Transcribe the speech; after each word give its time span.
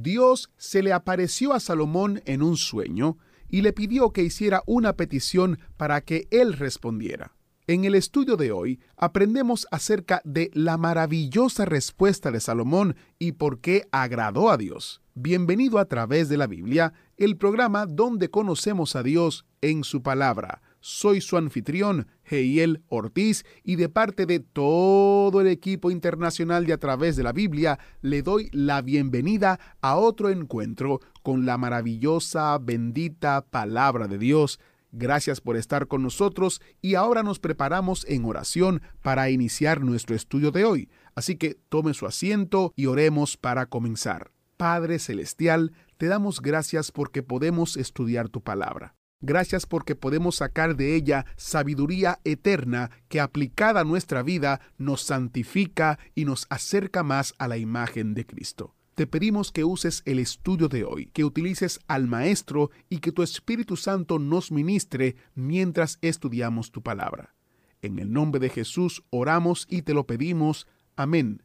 Dios 0.00 0.50
se 0.56 0.82
le 0.82 0.92
apareció 0.92 1.52
a 1.52 1.60
Salomón 1.60 2.22
en 2.24 2.42
un 2.42 2.56
sueño 2.56 3.18
y 3.48 3.60
le 3.60 3.74
pidió 3.74 4.10
que 4.10 4.22
hiciera 4.22 4.62
una 4.66 4.94
petición 4.94 5.58
para 5.76 6.00
que 6.00 6.26
él 6.30 6.54
respondiera. 6.54 7.34
En 7.66 7.84
el 7.84 7.94
estudio 7.94 8.36
de 8.36 8.52
hoy 8.52 8.80
aprendemos 8.96 9.66
acerca 9.70 10.22
de 10.24 10.50
la 10.54 10.78
maravillosa 10.78 11.64
respuesta 11.66 12.30
de 12.30 12.40
Salomón 12.40 12.96
y 13.18 13.32
por 13.32 13.60
qué 13.60 13.86
agradó 13.92 14.50
a 14.50 14.56
Dios. 14.56 15.02
Bienvenido 15.14 15.78
a 15.78 15.84
través 15.84 16.30
de 16.30 16.38
la 16.38 16.46
Biblia, 16.46 16.94
el 17.18 17.36
programa 17.36 17.84
donde 17.86 18.30
conocemos 18.30 18.96
a 18.96 19.02
Dios 19.02 19.44
en 19.60 19.84
su 19.84 20.02
palabra. 20.02 20.62
Soy 20.84 21.20
su 21.20 21.36
anfitrión, 21.36 22.08
Heiel 22.24 22.82
Ortiz, 22.88 23.44
y 23.62 23.76
de 23.76 23.88
parte 23.88 24.26
de 24.26 24.40
todo 24.40 25.40
el 25.40 25.46
equipo 25.46 25.92
internacional 25.92 26.66
de 26.66 26.72
A 26.72 26.78
través 26.78 27.14
de 27.14 27.22
la 27.22 27.32
Biblia, 27.32 27.78
le 28.00 28.22
doy 28.22 28.50
la 28.52 28.82
bienvenida 28.82 29.60
a 29.80 29.94
otro 29.96 30.28
encuentro 30.28 31.00
con 31.22 31.46
la 31.46 31.56
maravillosa, 31.56 32.58
bendita 32.58 33.46
palabra 33.48 34.08
de 34.08 34.18
Dios. 34.18 34.58
Gracias 34.90 35.40
por 35.40 35.56
estar 35.56 35.86
con 35.86 36.02
nosotros 36.02 36.60
y 36.80 36.96
ahora 36.96 37.22
nos 37.22 37.38
preparamos 37.38 38.04
en 38.08 38.24
oración 38.24 38.82
para 39.02 39.30
iniciar 39.30 39.82
nuestro 39.82 40.16
estudio 40.16 40.50
de 40.50 40.64
hoy. 40.64 40.90
Así 41.14 41.36
que 41.36 41.60
tome 41.68 41.94
su 41.94 42.06
asiento 42.06 42.72
y 42.74 42.86
oremos 42.86 43.36
para 43.36 43.66
comenzar. 43.66 44.32
Padre 44.56 44.98
Celestial, 44.98 45.72
te 45.96 46.06
damos 46.06 46.42
gracias 46.42 46.90
porque 46.90 47.22
podemos 47.22 47.76
estudiar 47.76 48.28
tu 48.28 48.42
palabra. 48.42 48.96
Gracias 49.24 49.66
porque 49.66 49.94
podemos 49.94 50.36
sacar 50.36 50.74
de 50.74 50.96
ella 50.96 51.26
sabiduría 51.36 52.18
eterna 52.24 52.90
que 53.08 53.20
aplicada 53.20 53.80
a 53.80 53.84
nuestra 53.84 54.24
vida 54.24 54.60
nos 54.78 55.02
santifica 55.02 56.00
y 56.16 56.24
nos 56.24 56.46
acerca 56.50 57.04
más 57.04 57.32
a 57.38 57.46
la 57.46 57.56
imagen 57.56 58.14
de 58.14 58.26
Cristo. 58.26 58.74
Te 58.96 59.06
pedimos 59.06 59.52
que 59.52 59.62
uses 59.62 60.02
el 60.06 60.18
estudio 60.18 60.68
de 60.68 60.84
hoy, 60.84 61.06
que 61.06 61.24
utilices 61.24 61.78
al 61.86 62.08
Maestro 62.08 62.72
y 62.90 62.98
que 62.98 63.12
tu 63.12 63.22
Espíritu 63.22 63.76
Santo 63.76 64.18
nos 64.18 64.50
ministre 64.50 65.14
mientras 65.36 65.98
estudiamos 66.02 66.72
tu 66.72 66.82
palabra. 66.82 67.34
En 67.80 68.00
el 68.00 68.12
nombre 68.12 68.40
de 68.40 68.50
Jesús 68.50 69.04
oramos 69.10 69.68
y 69.70 69.82
te 69.82 69.94
lo 69.94 70.04
pedimos. 70.04 70.66
Amén. 70.96 71.42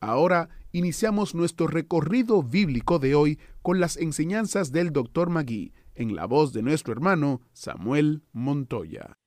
Ahora 0.00 0.48
iniciamos 0.72 1.34
nuestro 1.34 1.66
recorrido 1.66 2.42
bíblico 2.42 2.98
de 2.98 3.14
hoy 3.14 3.38
con 3.60 3.78
las 3.78 3.98
enseñanzas 3.98 4.72
del 4.72 4.90
Dr. 4.92 5.28
Magui 5.28 5.74
en 5.94 6.14
la 6.14 6.26
voz 6.26 6.52
de 6.52 6.62
nuestro 6.62 6.92
hermano 6.92 7.40
Samuel 7.52 8.22
Montoya. 8.32 9.18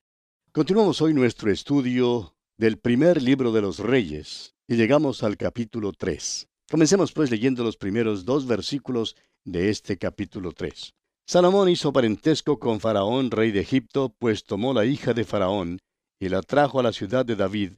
Continuamos 0.51 1.01
hoy 1.01 1.13
nuestro 1.13 1.51
estudio 1.51 2.35
del 2.57 2.77
primer 2.77 3.21
libro 3.21 3.51
de 3.51 3.61
los 3.61 3.79
reyes 3.79 4.55
y 4.67 4.75
llegamos 4.75 5.23
al 5.23 5.37
capítulo 5.37 5.91
3. 5.93 6.47
Comencemos 6.69 7.11
pues 7.11 7.31
leyendo 7.31 7.63
los 7.63 7.77
primeros 7.77 8.25
dos 8.25 8.45
versículos 8.47 9.15
de 9.43 9.69
este 9.69 9.97
capítulo 9.97 10.51
3. 10.51 10.93
Salomón 11.25 11.69
hizo 11.69 11.93
parentesco 11.93 12.59
con 12.59 12.79
Faraón, 12.79 13.31
rey 13.31 13.51
de 13.51 13.61
Egipto, 13.61 14.13
pues 14.19 14.43
tomó 14.43 14.73
la 14.73 14.85
hija 14.85 15.13
de 15.13 15.23
Faraón 15.23 15.79
y 16.19 16.29
la 16.29 16.41
trajo 16.41 16.79
a 16.79 16.83
la 16.83 16.91
ciudad 16.91 17.25
de 17.25 17.35
David, 17.35 17.73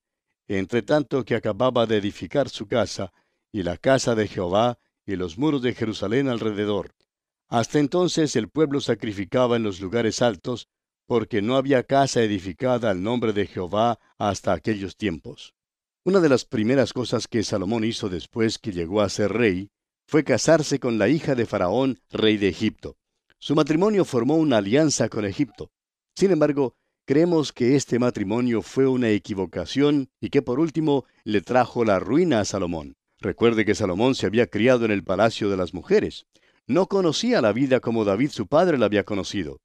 entre 0.47 0.81
tanto 0.81 1.23
que 1.25 1.35
acababa 1.35 1.85
de 1.85 1.97
edificar 1.97 2.49
su 2.49 2.67
casa, 2.67 3.11
y 3.51 3.63
la 3.63 3.77
casa 3.77 4.15
de 4.15 4.27
Jehová, 4.27 4.79
y 5.05 5.15
los 5.15 5.37
muros 5.37 5.61
de 5.61 5.73
Jerusalén 5.73 6.27
alrededor. 6.27 6.94
Hasta 7.47 7.79
entonces 7.79 8.35
el 8.35 8.49
pueblo 8.49 8.81
sacrificaba 8.81 9.55
en 9.55 9.63
los 9.63 9.79
lugares 9.79 10.21
altos, 10.21 10.67
porque 11.05 11.41
no 11.41 11.57
había 11.57 11.83
casa 11.83 12.23
edificada 12.23 12.89
al 12.89 13.03
nombre 13.03 13.33
de 13.33 13.45
Jehová 13.45 13.99
hasta 14.17 14.53
aquellos 14.53 14.97
tiempos. 14.97 15.53
Una 16.03 16.19
de 16.19 16.29
las 16.29 16.45
primeras 16.45 16.93
cosas 16.93 17.27
que 17.27 17.43
Salomón 17.43 17.83
hizo 17.83 18.09
después 18.09 18.57
que 18.57 18.71
llegó 18.71 19.01
a 19.01 19.09
ser 19.09 19.31
rey 19.31 19.69
fue 20.07 20.23
casarse 20.23 20.79
con 20.79 20.97
la 20.97 21.07
hija 21.07 21.35
de 21.35 21.45
Faraón, 21.45 21.99
rey 22.09 22.37
de 22.37 22.47
Egipto. 22.47 22.97
Su 23.39 23.55
matrimonio 23.55 24.05
formó 24.05 24.35
una 24.35 24.57
alianza 24.57 25.09
con 25.09 25.25
Egipto. 25.25 25.71
Sin 26.15 26.31
embargo, 26.31 26.75
creemos 27.05 27.53
que 27.53 27.75
este 27.75 27.99
matrimonio 27.99 28.61
fue 28.61 28.87
una 28.87 29.09
equivocación 29.09 30.09
y 30.19 30.29
que 30.29 30.41
por 30.41 30.59
último 30.59 31.05
le 31.23 31.41
trajo 31.41 31.85
la 31.85 31.99
ruina 31.99 32.39
a 32.39 32.45
Salomón. 32.45 32.95
Recuerde 33.19 33.65
que 33.65 33.75
Salomón 33.75 34.15
se 34.15 34.25
había 34.25 34.47
criado 34.47 34.85
en 34.85 34.91
el 34.91 35.03
palacio 35.03 35.49
de 35.49 35.57
las 35.57 35.73
mujeres 35.73 36.25
no 36.67 36.87
conocía 36.87 37.41
la 37.41 37.53
vida 37.53 37.79
como 37.79 38.05
David 38.05 38.29
su 38.31 38.47
padre 38.47 38.77
la 38.77 38.87
había 38.87 39.03
conocido. 39.03 39.59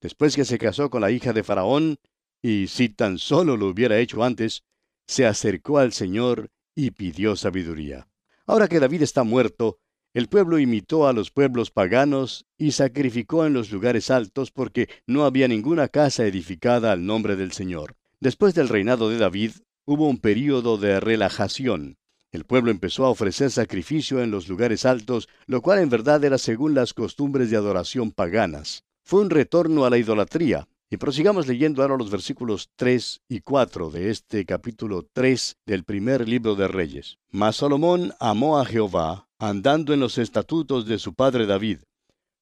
Después 0.00 0.34
que 0.34 0.44
se 0.44 0.58
casó 0.58 0.90
con 0.90 1.02
la 1.02 1.10
hija 1.10 1.32
de 1.32 1.42
Faraón, 1.42 1.98
y 2.42 2.66
si 2.68 2.88
tan 2.88 3.18
solo 3.18 3.56
lo 3.56 3.68
hubiera 3.68 3.98
hecho 3.98 4.24
antes, 4.24 4.62
se 5.06 5.26
acercó 5.26 5.78
al 5.78 5.92
Señor 5.92 6.50
y 6.74 6.90
pidió 6.92 7.36
sabiduría. 7.36 8.08
Ahora 8.46 8.68
que 8.68 8.80
David 8.80 9.02
está 9.02 9.22
muerto, 9.22 9.78
el 10.12 10.26
pueblo 10.26 10.58
imitó 10.58 11.06
a 11.06 11.12
los 11.12 11.30
pueblos 11.30 11.70
paganos 11.70 12.46
y 12.58 12.72
sacrificó 12.72 13.46
en 13.46 13.52
los 13.52 13.70
lugares 13.70 14.10
altos 14.10 14.50
porque 14.50 14.88
no 15.06 15.24
había 15.24 15.46
ninguna 15.46 15.86
casa 15.88 16.26
edificada 16.26 16.90
al 16.90 17.06
nombre 17.06 17.36
del 17.36 17.52
Señor. 17.52 17.96
Después 18.18 18.54
del 18.54 18.68
reinado 18.68 19.08
de 19.08 19.18
David, 19.18 19.52
hubo 19.84 20.08
un 20.08 20.18
período 20.18 20.78
de 20.78 20.98
relajación. 20.98 21.99
El 22.32 22.44
pueblo 22.44 22.70
empezó 22.70 23.04
a 23.06 23.10
ofrecer 23.10 23.50
sacrificio 23.50 24.22
en 24.22 24.30
los 24.30 24.48
lugares 24.48 24.86
altos, 24.86 25.28
lo 25.46 25.62
cual 25.62 25.80
en 25.80 25.88
verdad 25.88 26.24
era 26.24 26.38
según 26.38 26.74
las 26.74 26.94
costumbres 26.94 27.50
de 27.50 27.56
adoración 27.56 28.12
paganas. 28.12 28.84
Fue 29.02 29.20
un 29.20 29.30
retorno 29.30 29.84
a 29.84 29.90
la 29.90 29.98
idolatría. 29.98 30.68
Y 30.92 30.96
prosigamos 30.96 31.46
leyendo 31.46 31.82
ahora 31.82 31.96
los 31.96 32.10
versículos 32.10 32.68
3 32.74 33.20
y 33.28 33.40
4 33.42 33.90
de 33.90 34.10
este 34.10 34.44
capítulo 34.44 35.06
3 35.12 35.58
del 35.64 35.84
primer 35.84 36.28
libro 36.28 36.56
de 36.56 36.66
Reyes. 36.66 37.18
Mas 37.30 37.56
Salomón 37.56 38.12
amó 38.18 38.58
a 38.58 38.64
Jehová, 38.64 39.28
andando 39.38 39.94
en 39.94 40.00
los 40.00 40.18
estatutos 40.18 40.86
de 40.86 40.98
su 40.98 41.14
padre 41.14 41.46
David. 41.46 41.78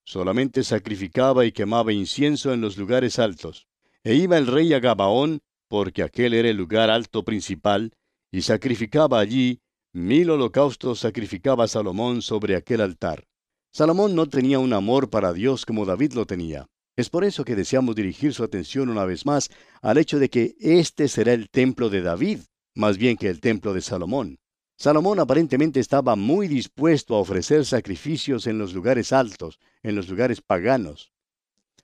Solamente 0.03 0.65
sacrificaba 0.65 1.45
y 1.45 1.53
quemaba 1.53 1.93
incienso 1.93 2.55
en 2.55 2.63
los 2.63 2.79
lugares 2.79 3.19
altos. 3.19 3.69
E 4.03 4.15
iba 4.15 4.39
el 4.39 4.47
rey 4.47 4.73
a 4.73 4.81
Gabaón, 4.81 5.41
porque 5.69 6.03
aquel 6.03 6.33
era 6.33 6.49
el 6.49 6.57
lugar 6.57 6.89
alto 6.89 7.25
principal, 7.27 7.93
y 8.33 8.41
sacrificaba 8.41 9.21
allí 9.21 9.61
Mil 9.99 10.31
holocaustos 10.31 11.01
sacrificaba 11.01 11.67
Salomón 11.67 12.23
sobre 12.23 12.55
aquel 12.55 12.83
altar. 12.83 13.27
Salomón 13.73 14.15
no 14.15 14.29
tenía 14.29 14.61
un 14.61 14.73
amor 14.73 15.11
para 15.11 15.33
Dios 15.33 15.67
como 15.67 15.85
David 15.85 16.13
lo 16.13 16.25
tenía. 16.25 16.69
Es 16.95 17.11
por 17.11 17.25
eso 17.25 17.45
que 17.45 17.57
deseamos 17.57 17.97
dirigir 17.97 18.33
su 18.33 18.45
atención 18.45 18.91
una 18.91 19.05
vez 19.05 19.27
más 19.27 19.51
al 19.83 19.99
hecho 19.99 20.21
de 20.21 20.31
que 20.31 20.55
este 20.61 21.09
será 21.09 21.33
el 21.33 21.51
templo 21.51 21.91
de 21.91 22.03
David, 22.03 22.43
más 22.77 22.97
bien 22.97 23.17
que 23.17 23.29
el 23.29 23.41
templo 23.41 23.75
de 23.75 23.81
Salomón. 23.81 24.39
Salomón 24.77 25.19
aparentemente 25.19 25.81
estaba 25.81 26.15
muy 26.15 26.47
dispuesto 26.47 27.17
a 27.17 27.19
ofrecer 27.19 27.65
sacrificios 27.65 28.47
en 28.47 28.57
los 28.57 28.75
lugares 28.75 29.13
altos, 29.13 29.59
en 29.83 29.97
los 29.97 30.09
lugares 30.09 30.41
paganos. 30.41 31.11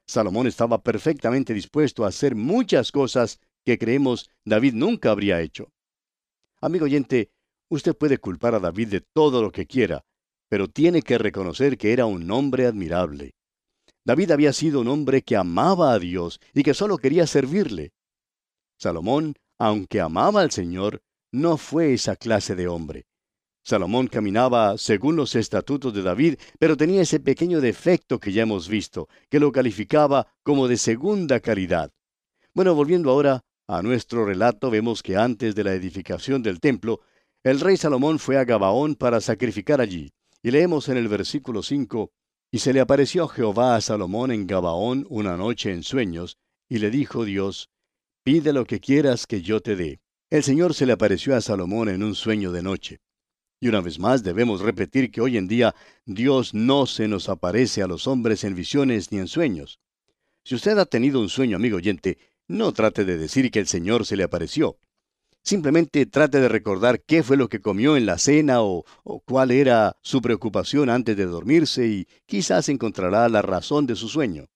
Salomón 0.06 0.46
estaba 0.46 0.84
perfectamente 0.84 1.52
dispuesto 1.52 2.04
a 2.04 2.10
hacer 2.10 2.36
muchas 2.36 2.92
cosas 2.92 3.40
que 3.64 3.76
creemos 3.76 4.30
David 4.44 4.74
nunca 4.74 5.10
habría 5.10 5.40
hecho. 5.40 5.72
Amigo 6.60 6.84
oyente, 6.84 7.32
Usted 7.70 7.96
puede 7.96 8.18
culpar 8.18 8.54
a 8.54 8.60
David 8.60 8.88
de 8.88 9.00
todo 9.00 9.42
lo 9.42 9.50
que 9.50 9.66
quiera, 9.66 10.04
pero 10.48 10.68
tiene 10.68 11.02
que 11.02 11.18
reconocer 11.18 11.78
que 11.78 11.92
era 11.92 12.06
un 12.06 12.30
hombre 12.30 12.66
admirable. 12.66 13.34
David 14.04 14.32
había 14.32 14.52
sido 14.52 14.80
un 14.80 14.88
hombre 14.88 15.22
que 15.22 15.36
amaba 15.36 15.92
a 15.92 15.98
Dios 15.98 16.40
y 16.52 16.62
que 16.62 16.74
solo 16.74 16.98
quería 16.98 17.26
servirle. 17.26 17.92
Salomón, 18.78 19.34
aunque 19.58 20.00
amaba 20.00 20.42
al 20.42 20.50
Señor, 20.50 21.00
no 21.32 21.56
fue 21.56 21.94
esa 21.94 22.16
clase 22.16 22.54
de 22.54 22.68
hombre. 22.68 23.06
Salomón 23.64 24.08
caminaba 24.08 24.76
según 24.76 25.16
los 25.16 25.34
estatutos 25.34 25.94
de 25.94 26.02
David, 26.02 26.36
pero 26.58 26.76
tenía 26.76 27.00
ese 27.00 27.18
pequeño 27.18 27.62
defecto 27.62 28.20
que 28.20 28.30
ya 28.30 28.42
hemos 28.42 28.68
visto, 28.68 29.08
que 29.30 29.40
lo 29.40 29.50
calificaba 29.52 30.26
como 30.42 30.68
de 30.68 30.76
segunda 30.76 31.40
calidad. 31.40 31.90
Bueno, 32.52 32.74
volviendo 32.74 33.10
ahora 33.10 33.40
a 33.66 33.80
nuestro 33.80 34.26
relato, 34.26 34.70
vemos 34.70 35.02
que 35.02 35.16
antes 35.16 35.54
de 35.54 35.64
la 35.64 35.72
edificación 35.72 36.42
del 36.42 36.60
templo, 36.60 37.00
el 37.44 37.60
rey 37.60 37.76
Salomón 37.76 38.18
fue 38.18 38.38
a 38.38 38.44
Gabaón 38.44 38.94
para 38.94 39.20
sacrificar 39.20 39.82
allí. 39.82 40.12
Y 40.42 40.50
leemos 40.50 40.88
en 40.88 40.96
el 40.96 41.08
versículo 41.08 41.62
5, 41.62 42.10
Y 42.50 42.58
se 42.60 42.72
le 42.72 42.80
apareció 42.80 43.28
Jehová 43.28 43.76
a 43.76 43.82
Salomón 43.82 44.32
en 44.32 44.46
Gabaón 44.46 45.06
una 45.10 45.36
noche 45.36 45.70
en 45.70 45.82
sueños, 45.82 46.38
y 46.70 46.78
le 46.78 46.90
dijo 46.90 47.24
Dios, 47.24 47.68
Pide 48.22 48.54
lo 48.54 48.64
que 48.64 48.80
quieras 48.80 49.26
que 49.26 49.42
yo 49.42 49.60
te 49.60 49.76
dé. 49.76 50.00
El 50.30 50.42
Señor 50.42 50.72
se 50.72 50.86
le 50.86 50.94
apareció 50.94 51.36
a 51.36 51.42
Salomón 51.42 51.90
en 51.90 52.02
un 52.02 52.14
sueño 52.14 52.50
de 52.50 52.62
noche. 52.62 53.00
Y 53.60 53.68
una 53.68 53.82
vez 53.82 53.98
más 53.98 54.22
debemos 54.22 54.62
repetir 54.62 55.10
que 55.10 55.20
hoy 55.20 55.36
en 55.36 55.46
día 55.46 55.74
Dios 56.06 56.54
no 56.54 56.86
se 56.86 57.08
nos 57.08 57.28
aparece 57.28 57.82
a 57.82 57.86
los 57.86 58.06
hombres 58.06 58.42
en 58.44 58.54
visiones 58.54 59.12
ni 59.12 59.18
en 59.18 59.28
sueños. 59.28 59.80
Si 60.44 60.54
usted 60.54 60.78
ha 60.78 60.86
tenido 60.86 61.20
un 61.20 61.28
sueño, 61.28 61.56
amigo 61.56 61.76
oyente, 61.76 62.16
no 62.48 62.72
trate 62.72 63.04
de 63.04 63.18
decir 63.18 63.50
que 63.50 63.60
el 63.60 63.66
Señor 63.66 64.06
se 64.06 64.16
le 64.16 64.22
apareció. 64.22 64.78
Simplemente 65.44 66.06
trate 66.06 66.40
de 66.40 66.48
recordar 66.48 67.02
qué 67.02 67.22
fue 67.22 67.36
lo 67.36 67.50
que 67.50 67.60
comió 67.60 67.98
en 67.98 68.06
la 68.06 68.16
cena 68.16 68.62
o, 68.62 68.84
cuál 69.26 69.50
era 69.50 69.98
su 70.00 70.22
preocupación 70.22 70.88
antes 70.88 71.18
de 71.18 71.26
dormirse 71.26 71.86
y 71.86 72.08
quizás 72.24 72.70
encontrará 72.70 73.28
la 73.28 73.42
razón 73.42 73.86
de 73.86 73.94
su 73.94 74.08
sueño. 74.08 74.46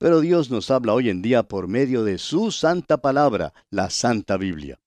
Pero 0.00 0.20
Dios 0.20 0.50
nos 0.50 0.72
habla 0.72 0.94
hoy 0.94 1.10
en 1.10 1.22
día 1.22 1.44
por 1.44 1.68
medio 1.68 2.02
de 2.02 2.18
su 2.18 2.50
santa 2.50 2.98
palabra, 2.98 3.54
la 3.70 3.88
Santa 3.88 4.36
Biblia. 4.36 4.80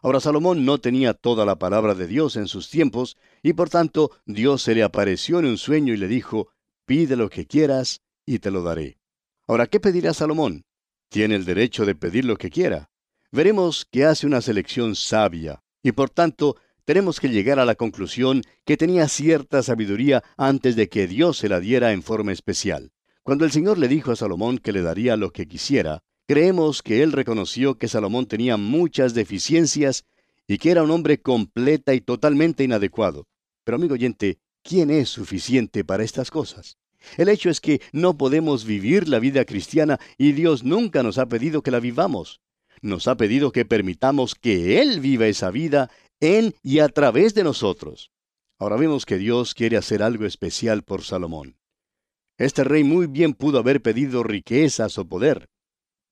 Ahora 0.00 0.18
Salomón 0.18 0.64
no 0.64 0.78
tenía 0.78 1.14
toda 1.14 1.46
la 1.46 1.60
palabra 1.60 1.94
de 1.94 2.08
Dios 2.08 2.34
en 2.34 2.48
sus 2.48 2.68
tiempos, 2.68 3.16
y 3.40 3.52
por 3.52 3.70
tanto 3.70 4.10
Dios 4.26 4.62
se 4.62 4.74
le 4.74 4.82
apareció 4.82 5.38
en 5.38 5.46
un 5.46 5.58
sueño 5.58 5.94
y 5.94 5.96
le 5.96 6.08
dijo, 6.08 6.48
pide 6.86 7.14
lo 7.14 7.30
que 7.30 7.46
quieras 7.46 8.00
y 8.26 8.40
te 8.40 8.50
lo 8.50 8.64
daré. 8.64 8.98
Ahora, 9.46 9.68
¿qué 9.68 9.78
pedirá 9.78 10.12
Salomón? 10.12 10.64
Tiene 11.08 11.36
el 11.36 11.44
derecho 11.44 11.86
de 11.86 11.94
pedir 11.94 12.24
lo 12.24 12.36
que 12.36 12.50
quiera. 12.50 12.90
Veremos 13.34 13.86
que 13.90 14.04
hace 14.04 14.26
una 14.26 14.42
selección 14.42 14.94
sabia, 14.94 15.62
y 15.82 15.92
por 15.92 16.10
tanto 16.10 16.56
tenemos 16.84 17.18
que 17.18 17.30
llegar 17.30 17.58
a 17.58 17.64
la 17.64 17.76
conclusión 17.76 18.42
que 18.66 18.76
tenía 18.76 19.08
cierta 19.08 19.62
sabiduría 19.62 20.22
antes 20.36 20.76
de 20.76 20.90
que 20.90 21.06
Dios 21.06 21.38
se 21.38 21.48
la 21.48 21.58
diera 21.58 21.92
en 21.92 22.02
forma 22.02 22.32
especial. 22.32 22.92
Cuando 23.22 23.46
el 23.46 23.50
Señor 23.50 23.78
le 23.78 23.88
dijo 23.88 24.12
a 24.12 24.16
Salomón 24.16 24.58
que 24.58 24.72
le 24.72 24.82
daría 24.82 25.16
lo 25.16 25.32
que 25.32 25.48
quisiera, 25.48 26.02
creemos 26.28 26.82
que 26.82 27.02
él 27.02 27.12
reconoció 27.12 27.78
que 27.78 27.88
Salomón 27.88 28.26
tenía 28.26 28.58
muchas 28.58 29.14
deficiencias 29.14 30.04
y 30.46 30.58
que 30.58 30.70
era 30.70 30.82
un 30.82 30.90
hombre 30.90 31.22
completa 31.22 31.94
y 31.94 32.02
totalmente 32.02 32.64
inadecuado. 32.64 33.28
Pero 33.64 33.76
amigo 33.76 33.94
oyente, 33.94 34.40
¿quién 34.62 34.90
es 34.90 35.08
suficiente 35.08 35.84
para 35.84 36.04
estas 36.04 36.30
cosas? 36.30 36.76
El 37.16 37.30
hecho 37.30 37.48
es 37.48 37.62
que 37.62 37.80
no 37.92 38.18
podemos 38.18 38.66
vivir 38.66 39.08
la 39.08 39.20
vida 39.20 39.46
cristiana 39.46 39.98
y 40.18 40.32
Dios 40.32 40.64
nunca 40.64 41.02
nos 41.02 41.16
ha 41.16 41.24
pedido 41.24 41.62
que 41.62 41.70
la 41.70 41.80
vivamos. 41.80 42.42
Nos 42.82 43.08
ha 43.08 43.16
pedido 43.16 43.52
que 43.52 43.64
permitamos 43.64 44.34
que 44.34 44.82
Él 44.82 45.00
viva 45.00 45.26
esa 45.26 45.50
vida 45.50 45.90
en 46.20 46.54
y 46.62 46.80
a 46.80 46.88
través 46.88 47.32
de 47.34 47.44
nosotros. 47.44 48.10
Ahora 48.58 48.76
vemos 48.76 49.06
que 49.06 49.18
Dios 49.18 49.54
quiere 49.54 49.76
hacer 49.76 50.02
algo 50.02 50.26
especial 50.26 50.82
por 50.82 51.02
Salomón. 51.02 51.56
Este 52.38 52.64
rey 52.64 52.84
muy 52.84 53.06
bien 53.06 53.34
pudo 53.34 53.58
haber 53.58 53.82
pedido 53.82 54.22
riquezas 54.22 54.98
o 54.98 55.06
poder, 55.06 55.48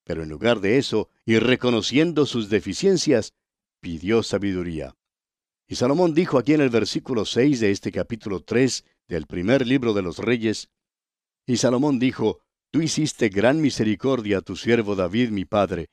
pero 0.05 0.22
en 0.22 0.28
lugar 0.28 0.61
de 0.61 0.78
eso, 0.78 1.08
y 1.25 1.38
reconociendo 1.38 2.25
sus 2.26 2.49
deficiencias, 2.49 3.32
pidió 3.81 4.22
sabiduría. 4.22 4.94
Y 5.69 5.76
Salomón 5.76 6.14
dijo 6.14 6.38
aquí 6.38 6.52
en 6.52 6.61
el 6.61 6.70
versículo 6.70 7.25
6 7.25 7.61
de 7.61 7.70
este 7.70 7.93
capítulo 7.93 8.40
3 8.40 8.84
del 9.08 9.26
primer 9.26 9.67
libro 9.67 9.93
de 9.93 10.02
los 10.02 10.19
reyes, 10.19 10.69
y 11.46 11.56
Salomón 11.56 11.99
dijo, 11.99 12.40
Tú 12.72 12.81
hiciste 12.82 13.28
gran 13.28 13.61
misericordia 13.61 14.38
a 14.38 14.43
tu 14.43 14.55
siervo 14.55 14.94
David 14.94 15.31
mi 15.31 15.44
padre, 15.44 15.88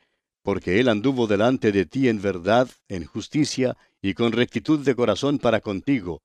porque 0.48 0.80
él 0.80 0.88
anduvo 0.88 1.28
delante 1.28 1.74
de 1.74 1.86
ti 1.86 2.08
en 2.08 2.22
verdad, 2.22 2.70
en 2.88 3.04
justicia 3.04 3.76
y 4.02 4.14
con 4.14 4.32
rectitud 4.32 4.80
de 4.80 4.96
corazón 4.96 5.40
para 5.40 5.60
contigo, 5.60 6.22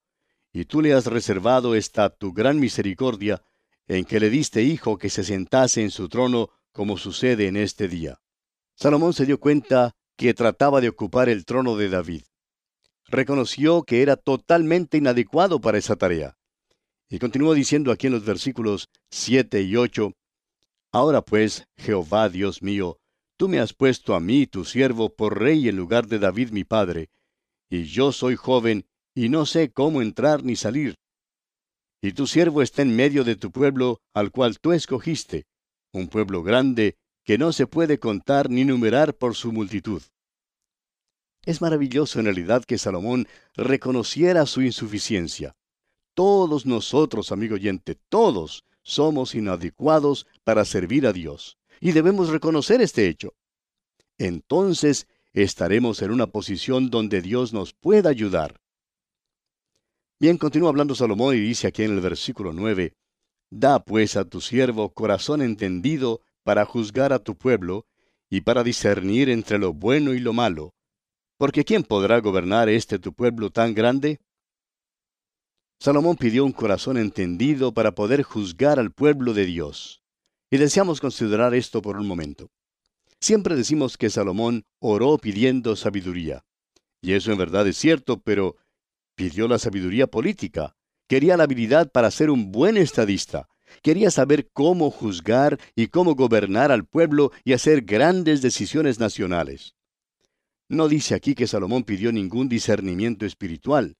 y 0.53 0.67
tú 0.67 0.81
le 0.81 0.93
has 0.93 1.07
reservado 1.07 1.75
esta 1.75 2.09
tu 2.09 2.33
gran 2.33 2.61
misericordia, 2.61 3.43
en 3.89 4.05
que 4.05 4.21
le 4.21 4.31
diste 4.31 4.63
hijo 4.63 4.97
que 4.97 5.11
se 5.11 5.25
sentase 5.25 5.83
en 5.83 5.91
su 5.91 6.09
trono 6.09 6.51
como 6.71 6.99
sucede 6.99 7.49
en 7.49 7.57
este 7.57 7.89
día. 7.89 8.21
Salomón 8.77 9.13
se 9.13 9.27
dio 9.27 9.41
cuenta 9.41 9.97
que 10.17 10.35
trataba 10.35 10.81
de 10.81 10.91
ocupar 10.91 11.29
el 11.29 11.45
trono 11.45 11.77
de 11.77 11.89
David. 11.89 12.23
Reconoció 13.09 13.83
que 13.83 14.03
era 14.03 14.15
totalmente 14.15 14.99
inadecuado 14.99 15.61
para 15.61 15.79
esa 15.79 15.97
tarea. 15.97 16.37
Y 17.09 17.19
continuó 17.19 17.55
diciendo 17.55 17.91
aquí 17.91 18.07
en 18.07 18.13
los 18.13 18.25
versículos 18.25 18.89
7 19.11 19.63
y 19.63 19.75
8, 19.75 20.13
Ahora 20.93 21.23
pues, 21.23 21.67
Jehová 21.77 22.29
Dios 22.29 22.63
mío, 22.63 23.01
tú 23.43 23.49
me 23.49 23.59
has 23.59 23.73
puesto 23.73 24.15
a 24.15 24.21
mí, 24.21 24.47
tu 24.47 24.65
siervo, 24.65 25.17
por 25.17 25.41
rey 25.41 25.69
en 25.69 25.75
lugar 25.75 26.07
de 26.07 26.21
David 26.21 26.51
mi 26.53 26.63
padre, 26.63 27.11
y 27.69 27.87
yo 27.87 28.13
soy 28.13 28.37
joven, 28.37 28.87
y 29.17 29.31
no 29.31 29.47
sé 29.47 29.73
cómo 29.73 30.01
entrar 30.01 30.45
ni 30.45 30.55
salir. 30.55 30.95
Y 32.01 32.13
tu 32.13 32.29
siervo 32.29 32.63
está 32.63 32.83
en 32.83 32.95
medio 32.95 33.25
de 33.25 33.35
tu 33.35 33.51
pueblo, 33.51 34.01
al 34.15 34.31
cual 34.31 34.61
tú 34.61 34.71
escogiste, 34.71 35.47
un 35.93 36.07
pueblo 36.07 36.45
grande 36.45 36.95
que 37.25 37.37
no 37.37 37.53
se 37.53 37.67
puede 37.67 37.99
contar 37.99 38.49
ni 38.49 38.65
numerar 38.65 39.13
por 39.13 39.35
su 39.35 39.51
multitud. 39.51 40.03
Es 41.45 41.61
maravilloso 41.61 42.21
en 42.21 42.27
realidad 42.27 42.65
que 42.65 42.79
Salomón 42.79 43.27
reconociera 43.55 44.47
su 44.47 44.63
insuficiencia. 44.63 45.57
Todos 46.15 46.65
nosotros, 46.65 47.33
amigo 47.33 47.57
oyente, 47.57 47.99
todos 48.09 48.63
somos 48.85 49.35
inadecuados 49.35 50.29
para 50.45 50.65
servir 50.65 51.09
a 51.09 51.13
Dios, 51.13 51.59
y 51.83 51.91
debemos 51.91 52.29
reconocer 52.29 52.81
este 52.81 53.09
hecho. 53.09 53.35
Entonces 54.17 55.09
estaremos 55.33 56.01
en 56.01 56.13
una 56.13 56.29
posición 56.29 56.91
donde 56.91 57.21
Dios 57.21 57.53
nos 57.53 57.75
pueda 57.75 58.09
ayudar. 58.09 58.61
Bien, 60.21 60.39
continúa 60.39 60.69
hablando 60.69 60.95
Salomón 60.95 61.35
y 61.35 61.41
dice 61.41 61.67
aquí 61.67 61.83
en 61.83 61.91
el 61.91 62.01
versículo 62.01 62.53
9, 62.53 62.95
Da 63.51 63.85
pues 63.85 64.17
a 64.17 64.25
tu 64.25 64.41
siervo 64.41 64.95
corazón 64.95 65.43
entendido 65.43 66.21
para 66.45 66.65
juzgar 66.65 67.13
a 67.13 67.19
tu 67.19 67.37
pueblo 67.37 67.85
y 68.31 68.43
para 68.43 68.63
discernir 68.63 69.29
entre 69.29 69.59
lo 69.59 69.73
bueno 69.73 70.15
y 70.15 70.21
lo 70.21 70.33
malo. 70.33 70.75
Porque 71.37 71.65
¿quién 71.65 71.83
podrá 71.83 72.21
gobernar 72.21 72.69
este 72.69 73.01
tu 73.01 73.13
pueblo 73.13 73.51
tan 73.51 73.75
grande? 73.75 74.21
Salomón 75.81 76.15
pidió 76.17 76.45
un 76.45 76.53
corazón 76.53 76.97
entendido 76.97 77.75
para 77.75 77.93
poder 77.93 78.23
juzgar 78.23 78.79
al 78.79 78.93
pueblo 78.93 79.35
de 79.35 79.47
Dios. 79.47 80.02
Y 80.53 80.59
deseamos 80.59 81.01
considerar 81.01 81.53
esto 81.55 81.83
por 81.83 81.97
un 81.97 82.07
momento. 82.07 82.49
Siempre 83.21 83.57
decimos 83.57 83.97
que 83.97 84.11
Salomón 84.11 84.65
oró 84.79 85.19
pidiendo 85.19 85.75
sabiduría. 85.75 86.45
Y 87.01 87.15
eso 87.15 87.33
en 87.33 87.39
verdad 87.39 87.67
es 87.67 87.77
cierto, 87.77 88.21
pero 88.21 88.57
pidió 89.17 89.49
la 89.49 89.59
sabiduría 89.59 90.07
política, 90.07 90.77
Quería 91.13 91.37
la 91.37 91.45
habilidad 91.45 91.93
para 91.93 92.11
ser 92.11 92.31
un 92.31 92.53
buen 92.53 92.79
estadista. 92.79 93.47
Quería 93.83 94.11
saber 94.11 94.49
cómo 94.51 94.91
juzgar 94.91 95.59
y 95.75 95.89
cómo 95.89 96.15
gobernar 96.15 96.73
al 96.73 96.87
pueblo 96.87 97.33
y 97.45 97.53
hacer 97.53 97.83
grandes 97.83 98.41
decisiones 98.41 98.99
nacionales. 98.99 99.75
No 100.71 100.89
dice 100.89 101.15
aquí 101.15 101.35
que 101.35 101.47
Salomón 101.47 101.83
pidió 101.83 102.13
ningún 102.13 102.49
discernimiento 102.49 103.27
espiritual. 103.27 103.97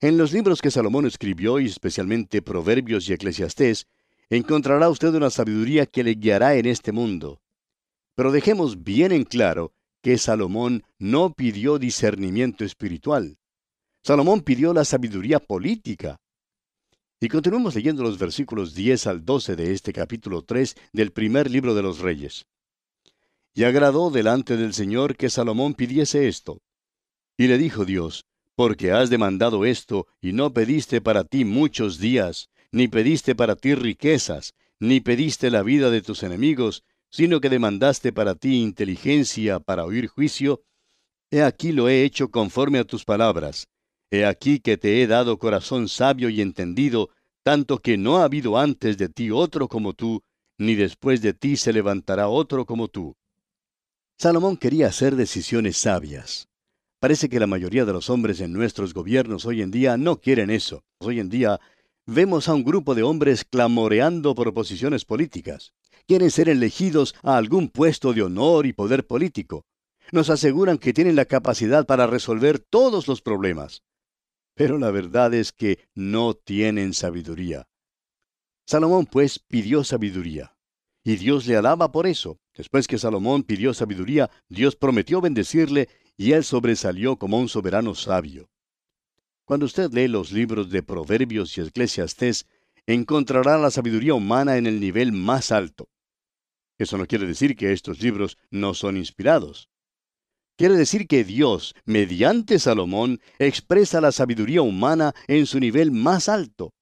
En 0.00 0.18
los 0.18 0.32
libros 0.34 0.60
que 0.60 0.70
Salomón 0.70 1.06
escribió, 1.06 1.58
y 1.58 1.68
especialmente 1.68 2.42
Proverbios 2.42 3.08
y 3.08 3.14
Eclesiastés, 3.14 3.86
encontrará 4.30 4.88
usted 4.88 5.14
una 5.14 5.30
sabiduría 5.30 5.86
que 5.86 6.02
le 6.04 6.14
guiará 6.14 6.56
en 6.56 6.66
este 6.66 6.92
mundo. 6.92 7.40
Pero 8.14 8.32
dejemos 8.32 8.82
bien 8.82 9.12
en 9.12 9.24
claro 9.24 9.72
que 10.02 10.18
Salomón 10.18 10.84
no 10.98 11.32
pidió 11.32 11.78
discernimiento 11.78 12.64
espiritual. 12.64 13.38
Salomón 14.02 14.40
pidió 14.40 14.74
la 14.74 14.84
sabiduría 14.84 15.38
política. 15.38 16.18
Y 17.20 17.28
continuamos 17.28 17.76
leyendo 17.76 18.02
los 18.02 18.18
versículos 18.18 18.74
10 18.74 19.06
al 19.06 19.24
12 19.24 19.54
de 19.54 19.72
este 19.72 19.92
capítulo 19.92 20.42
3 20.42 20.74
del 20.92 21.12
primer 21.12 21.48
libro 21.48 21.74
de 21.74 21.82
los 21.82 22.00
Reyes. 22.00 22.46
Y 23.54 23.62
agradó 23.62 24.10
delante 24.10 24.56
del 24.56 24.74
Señor 24.74 25.16
que 25.16 25.30
Salomón 25.30 25.74
pidiese 25.74 26.26
esto. 26.26 26.60
Y 27.36 27.46
le 27.46 27.58
dijo 27.58 27.84
Dios, 27.84 28.24
porque 28.56 28.92
has 28.92 29.08
demandado 29.08 29.64
esto, 29.64 30.06
y 30.20 30.32
no 30.32 30.52
pediste 30.52 31.00
para 31.00 31.24
ti 31.24 31.44
muchos 31.44 31.98
días, 31.98 32.50
ni 32.72 32.88
pediste 32.88 33.34
para 33.34 33.54
ti 33.54 33.74
riquezas, 33.74 34.54
ni 34.80 35.00
pediste 35.00 35.50
la 35.50 35.62
vida 35.62 35.90
de 35.90 36.02
tus 36.02 36.22
enemigos, 36.22 36.82
sino 37.10 37.40
que 37.40 37.50
demandaste 37.50 38.12
para 38.12 38.34
ti 38.34 38.60
inteligencia 38.60 39.60
para 39.60 39.84
oír 39.84 40.08
juicio, 40.08 40.62
he 41.30 41.42
aquí 41.42 41.72
lo 41.72 41.88
he 41.88 42.02
hecho 42.02 42.30
conforme 42.30 42.78
a 42.78 42.84
tus 42.84 43.04
palabras, 43.04 43.68
He 44.12 44.26
aquí 44.26 44.60
que 44.60 44.76
te 44.76 45.02
he 45.02 45.06
dado 45.06 45.38
corazón 45.38 45.88
sabio 45.88 46.28
y 46.28 46.42
entendido, 46.42 47.08
tanto 47.42 47.78
que 47.78 47.96
no 47.96 48.18
ha 48.18 48.24
habido 48.24 48.58
antes 48.58 48.98
de 48.98 49.08
ti 49.08 49.30
otro 49.30 49.68
como 49.68 49.94
tú, 49.94 50.22
ni 50.58 50.74
después 50.74 51.22
de 51.22 51.32
ti 51.32 51.56
se 51.56 51.72
levantará 51.72 52.28
otro 52.28 52.66
como 52.66 52.88
tú. 52.88 53.16
Salomón 54.18 54.58
quería 54.58 54.88
hacer 54.88 55.16
decisiones 55.16 55.78
sabias. 55.78 56.46
Parece 57.00 57.30
que 57.30 57.40
la 57.40 57.46
mayoría 57.46 57.86
de 57.86 57.94
los 57.94 58.10
hombres 58.10 58.42
en 58.42 58.52
nuestros 58.52 58.92
gobiernos 58.92 59.46
hoy 59.46 59.62
en 59.62 59.70
día 59.70 59.96
no 59.96 60.20
quieren 60.20 60.50
eso. 60.50 60.84
Hoy 60.98 61.18
en 61.18 61.30
día 61.30 61.58
vemos 62.06 62.48
a 62.48 62.54
un 62.54 62.64
grupo 62.64 62.94
de 62.94 63.02
hombres 63.02 63.44
clamoreando 63.44 64.34
por 64.34 64.52
posiciones 64.54 65.04
políticas. 65.04 65.72
Quieren 66.06 66.30
ser 66.30 66.48
elegidos 66.48 67.14
a 67.22 67.36
algún 67.36 67.68
puesto 67.68 68.12
de 68.12 68.22
honor 68.22 68.66
y 68.66 68.72
poder 68.72 69.06
político. 69.06 69.64
Nos 70.10 70.30
aseguran 70.30 70.78
que 70.78 70.92
tienen 70.92 71.16
la 71.16 71.24
capacidad 71.24 71.86
para 71.86 72.06
resolver 72.06 72.58
todos 72.58 73.08
los 73.08 73.22
problemas 73.22 73.82
pero 74.54 74.78
la 74.78 74.90
verdad 74.90 75.32
es 75.34 75.52
que 75.52 75.78
no 75.94 76.34
tienen 76.34 76.94
sabiduría. 76.94 77.68
Salomón 78.66 79.06
pues 79.06 79.38
pidió 79.38 79.84
sabiduría, 79.84 80.56
y 81.04 81.16
Dios 81.16 81.46
le 81.46 81.56
alaba 81.56 81.90
por 81.90 82.06
eso. 82.06 82.38
Después 82.54 82.86
que 82.86 82.98
Salomón 82.98 83.42
pidió 83.42 83.74
sabiduría, 83.74 84.30
Dios 84.48 84.76
prometió 84.76 85.20
bendecirle, 85.20 85.88
y 86.16 86.32
él 86.32 86.44
sobresalió 86.44 87.16
como 87.16 87.38
un 87.38 87.48
soberano 87.48 87.94
sabio. 87.94 88.50
Cuando 89.44 89.66
usted 89.66 89.90
lee 89.92 90.08
los 90.08 90.30
libros 90.32 90.70
de 90.70 90.82
Proverbios 90.82 91.56
y 91.58 91.62
Eclesiastés, 91.62 92.46
encontrará 92.86 93.58
la 93.58 93.70
sabiduría 93.70 94.14
humana 94.14 94.56
en 94.56 94.66
el 94.66 94.80
nivel 94.80 95.12
más 95.12 95.50
alto. 95.50 95.88
Eso 96.78 96.96
no 96.96 97.06
quiere 97.06 97.26
decir 97.26 97.56
que 97.56 97.72
estos 97.72 98.00
libros 98.00 98.38
no 98.50 98.74
son 98.74 98.96
inspirados. 98.96 99.68
Quiere 100.56 100.76
decir 100.76 101.08
que 101.08 101.24
Dios, 101.24 101.74
mediante 101.84 102.58
Salomón, 102.58 103.20
expresa 103.38 104.00
la 104.00 104.12
sabiduría 104.12 104.62
humana 104.62 105.14
en 105.26 105.46
su 105.46 105.58
nivel 105.58 105.90
más 105.90 106.28
alto. 106.28 106.72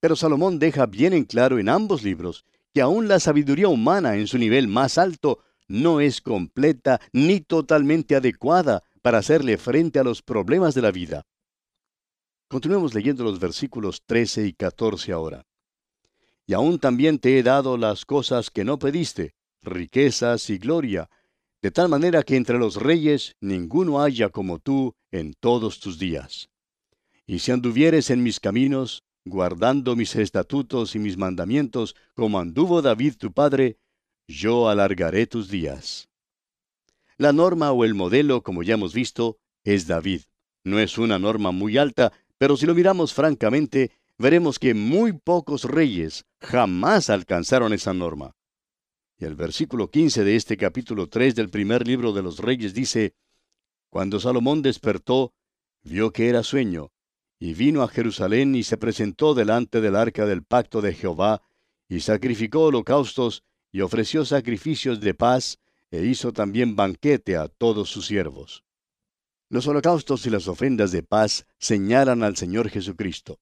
Pero 0.00 0.16
Salomón 0.16 0.58
deja 0.58 0.86
bien 0.86 1.12
en 1.12 1.24
claro 1.24 1.58
en 1.58 1.68
ambos 1.68 2.02
libros 2.02 2.44
que 2.72 2.80
aún 2.80 3.06
la 3.08 3.20
sabiduría 3.20 3.68
humana 3.68 4.16
en 4.16 4.26
su 4.26 4.38
nivel 4.38 4.66
más 4.66 4.96
alto 4.96 5.40
no 5.68 6.00
es 6.00 6.20
completa 6.20 7.00
ni 7.12 7.40
totalmente 7.40 8.16
adecuada 8.16 8.82
para 9.02 9.18
hacerle 9.18 9.58
frente 9.58 9.98
a 9.98 10.04
los 10.04 10.22
problemas 10.22 10.74
de 10.74 10.82
la 10.82 10.90
vida. 10.90 11.26
Continuemos 12.52 12.92
leyendo 12.92 13.24
los 13.24 13.40
versículos 13.40 14.02
13 14.04 14.46
y 14.46 14.52
14 14.52 15.10
ahora. 15.12 15.46
Y 16.46 16.52
aún 16.52 16.78
también 16.78 17.18
te 17.18 17.38
he 17.38 17.42
dado 17.42 17.78
las 17.78 18.04
cosas 18.04 18.50
que 18.50 18.62
no 18.62 18.78
pediste, 18.78 19.34
riquezas 19.62 20.50
y 20.50 20.58
gloria, 20.58 21.08
de 21.62 21.70
tal 21.70 21.88
manera 21.88 22.22
que 22.22 22.36
entre 22.36 22.58
los 22.58 22.76
reyes 22.76 23.36
ninguno 23.40 24.02
haya 24.02 24.28
como 24.28 24.58
tú 24.58 24.94
en 25.10 25.32
todos 25.32 25.80
tus 25.80 25.98
días. 25.98 26.50
Y 27.26 27.38
si 27.38 27.52
anduvieres 27.52 28.10
en 28.10 28.22
mis 28.22 28.38
caminos, 28.38 29.02
guardando 29.24 29.96
mis 29.96 30.14
estatutos 30.14 30.94
y 30.94 30.98
mis 30.98 31.16
mandamientos, 31.16 31.96
como 32.14 32.38
anduvo 32.38 32.82
David 32.82 33.14
tu 33.16 33.32
padre, 33.32 33.78
yo 34.28 34.68
alargaré 34.68 35.26
tus 35.26 35.48
días. 35.48 36.10
La 37.16 37.32
norma 37.32 37.72
o 37.72 37.86
el 37.86 37.94
modelo, 37.94 38.42
como 38.42 38.62
ya 38.62 38.74
hemos 38.74 38.92
visto, 38.92 39.38
es 39.64 39.86
David. 39.86 40.20
No 40.64 40.78
es 40.78 40.96
una 40.96 41.18
norma 41.18 41.50
muy 41.50 41.76
alta, 41.76 42.12
pero 42.42 42.56
si 42.56 42.66
lo 42.66 42.74
miramos 42.74 43.14
francamente, 43.14 43.92
veremos 44.18 44.58
que 44.58 44.74
muy 44.74 45.12
pocos 45.12 45.62
reyes 45.62 46.24
jamás 46.40 47.08
alcanzaron 47.08 47.72
esa 47.72 47.94
norma. 47.94 48.34
Y 49.16 49.26
el 49.26 49.36
versículo 49.36 49.92
15 49.92 50.24
de 50.24 50.34
este 50.34 50.56
capítulo 50.56 51.08
3 51.08 51.36
del 51.36 51.50
primer 51.50 51.86
libro 51.86 52.12
de 52.12 52.20
los 52.20 52.40
reyes 52.40 52.74
dice, 52.74 53.14
Cuando 53.90 54.18
Salomón 54.18 54.60
despertó, 54.60 55.32
vio 55.84 56.12
que 56.12 56.28
era 56.28 56.42
sueño, 56.42 56.90
y 57.38 57.54
vino 57.54 57.84
a 57.84 57.86
Jerusalén 57.86 58.56
y 58.56 58.64
se 58.64 58.76
presentó 58.76 59.34
delante 59.34 59.80
del 59.80 59.94
arca 59.94 60.26
del 60.26 60.42
pacto 60.42 60.80
de 60.80 60.94
Jehová, 60.94 61.42
y 61.88 62.00
sacrificó 62.00 62.62
holocaustos, 62.62 63.44
y 63.70 63.82
ofreció 63.82 64.24
sacrificios 64.24 64.98
de 64.98 65.14
paz, 65.14 65.60
e 65.92 66.06
hizo 66.06 66.32
también 66.32 66.74
banquete 66.74 67.36
a 67.36 67.46
todos 67.46 67.88
sus 67.88 68.06
siervos. 68.06 68.64
Los 69.52 69.66
holocaustos 69.66 70.24
y 70.24 70.30
las 70.30 70.48
ofrendas 70.48 70.92
de 70.92 71.02
paz 71.02 71.46
señalan 71.58 72.22
al 72.22 72.38
Señor 72.38 72.70
Jesucristo. 72.70 73.38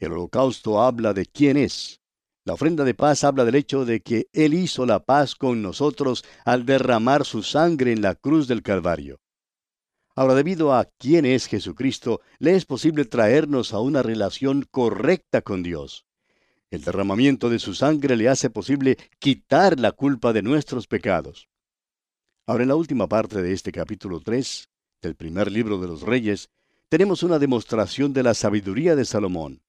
El 0.00 0.10
holocausto 0.10 0.82
habla 0.82 1.14
de 1.14 1.26
quién 1.26 1.56
es. 1.56 2.00
La 2.44 2.54
ofrenda 2.54 2.82
de 2.82 2.92
paz 2.92 3.22
habla 3.22 3.44
del 3.44 3.54
hecho 3.54 3.84
de 3.84 4.00
que 4.00 4.26
Él 4.32 4.52
hizo 4.52 4.84
la 4.84 5.04
paz 5.04 5.36
con 5.36 5.62
nosotros 5.62 6.24
al 6.44 6.66
derramar 6.66 7.24
su 7.24 7.44
sangre 7.44 7.92
en 7.92 8.02
la 8.02 8.16
cruz 8.16 8.48
del 8.48 8.64
Calvario. 8.64 9.20
Ahora, 10.16 10.34
debido 10.34 10.74
a 10.74 10.86
quién 10.98 11.24
es 11.24 11.46
Jesucristo, 11.46 12.20
le 12.40 12.56
es 12.56 12.64
posible 12.64 13.04
traernos 13.04 13.72
a 13.72 13.78
una 13.78 14.02
relación 14.02 14.66
correcta 14.68 15.42
con 15.42 15.62
Dios. 15.62 16.04
El 16.68 16.82
derramamiento 16.82 17.48
de 17.48 17.60
su 17.60 17.74
sangre 17.74 18.16
le 18.16 18.28
hace 18.28 18.50
posible 18.50 18.98
quitar 19.20 19.78
la 19.78 19.92
culpa 19.92 20.32
de 20.32 20.42
nuestros 20.42 20.88
pecados. 20.88 21.48
Ahora, 22.44 22.64
en 22.64 22.70
la 22.70 22.74
última 22.74 23.08
parte 23.08 23.40
de 23.40 23.52
este 23.52 23.70
capítulo 23.70 24.18
3, 24.18 24.68
del 25.00 25.14
primer 25.14 25.50
libro 25.50 25.78
de 25.78 25.86
los 25.86 26.02
Reyes, 26.02 26.50
tenemos 26.88 27.22
una 27.22 27.38
demostración 27.38 28.12
de 28.12 28.22
la 28.22 28.34
sabiduría 28.34 28.96
de 28.96 29.04
Salomón. 29.04 29.62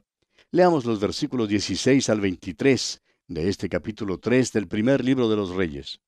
Leamos 0.51 0.85
los 0.85 0.99
versículos 0.99 1.49
16 1.49 2.09
al 2.09 2.21
23 2.21 3.01
de 3.27 3.49
este 3.49 3.69
capítulo 3.69 4.17
3 4.19 4.51
del 4.53 4.67
primer 4.67 5.03
libro 5.03 5.29
de 5.29 5.35
los 5.35 5.51
Reyes. 5.51 5.99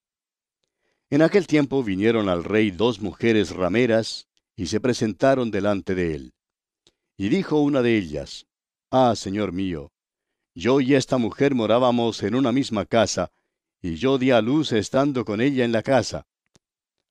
En 1.10 1.22
aquel 1.22 1.46
tiempo 1.46 1.84
vinieron 1.84 2.30
al 2.30 2.44
rey 2.44 2.72
dos 2.72 3.01
mujeres 3.01 3.51
rameras, 3.51 4.28
y 4.56 4.68
se 4.68 4.80
presentaron 4.80 5.51
delante 5.51 5.96
de 5.96 6.16
él. 6.16 6.34
Y 7.18 7.30
dijo 7.30 7.60
una 7.60 7.82
de 7.82 7.98
ellas, 7.98 8.48
Ah, 8.90 9.16
Señor 9.16 9.51
mío, 9.51 9.92
yo 10.54 10.82
y 10.82 10.96
esta 10.96 11.18
mujer 11.18 11.56
morábamos 11.56 12.24
en 12.24 12.36
una 12.36 12.51
misma 12.51 12.86
casa, 12.86 13.32
y 13.82 13.96
yo 13.96 14.18
di 14.18 14.32
a 14.32 14.42
luz 14.42 14.72
estando 14.72 15.25
con 15.25 15.42
ella 15.42 15.63
en 15.63 15.72
la 15.72 15.84
casa. 15.84 16.25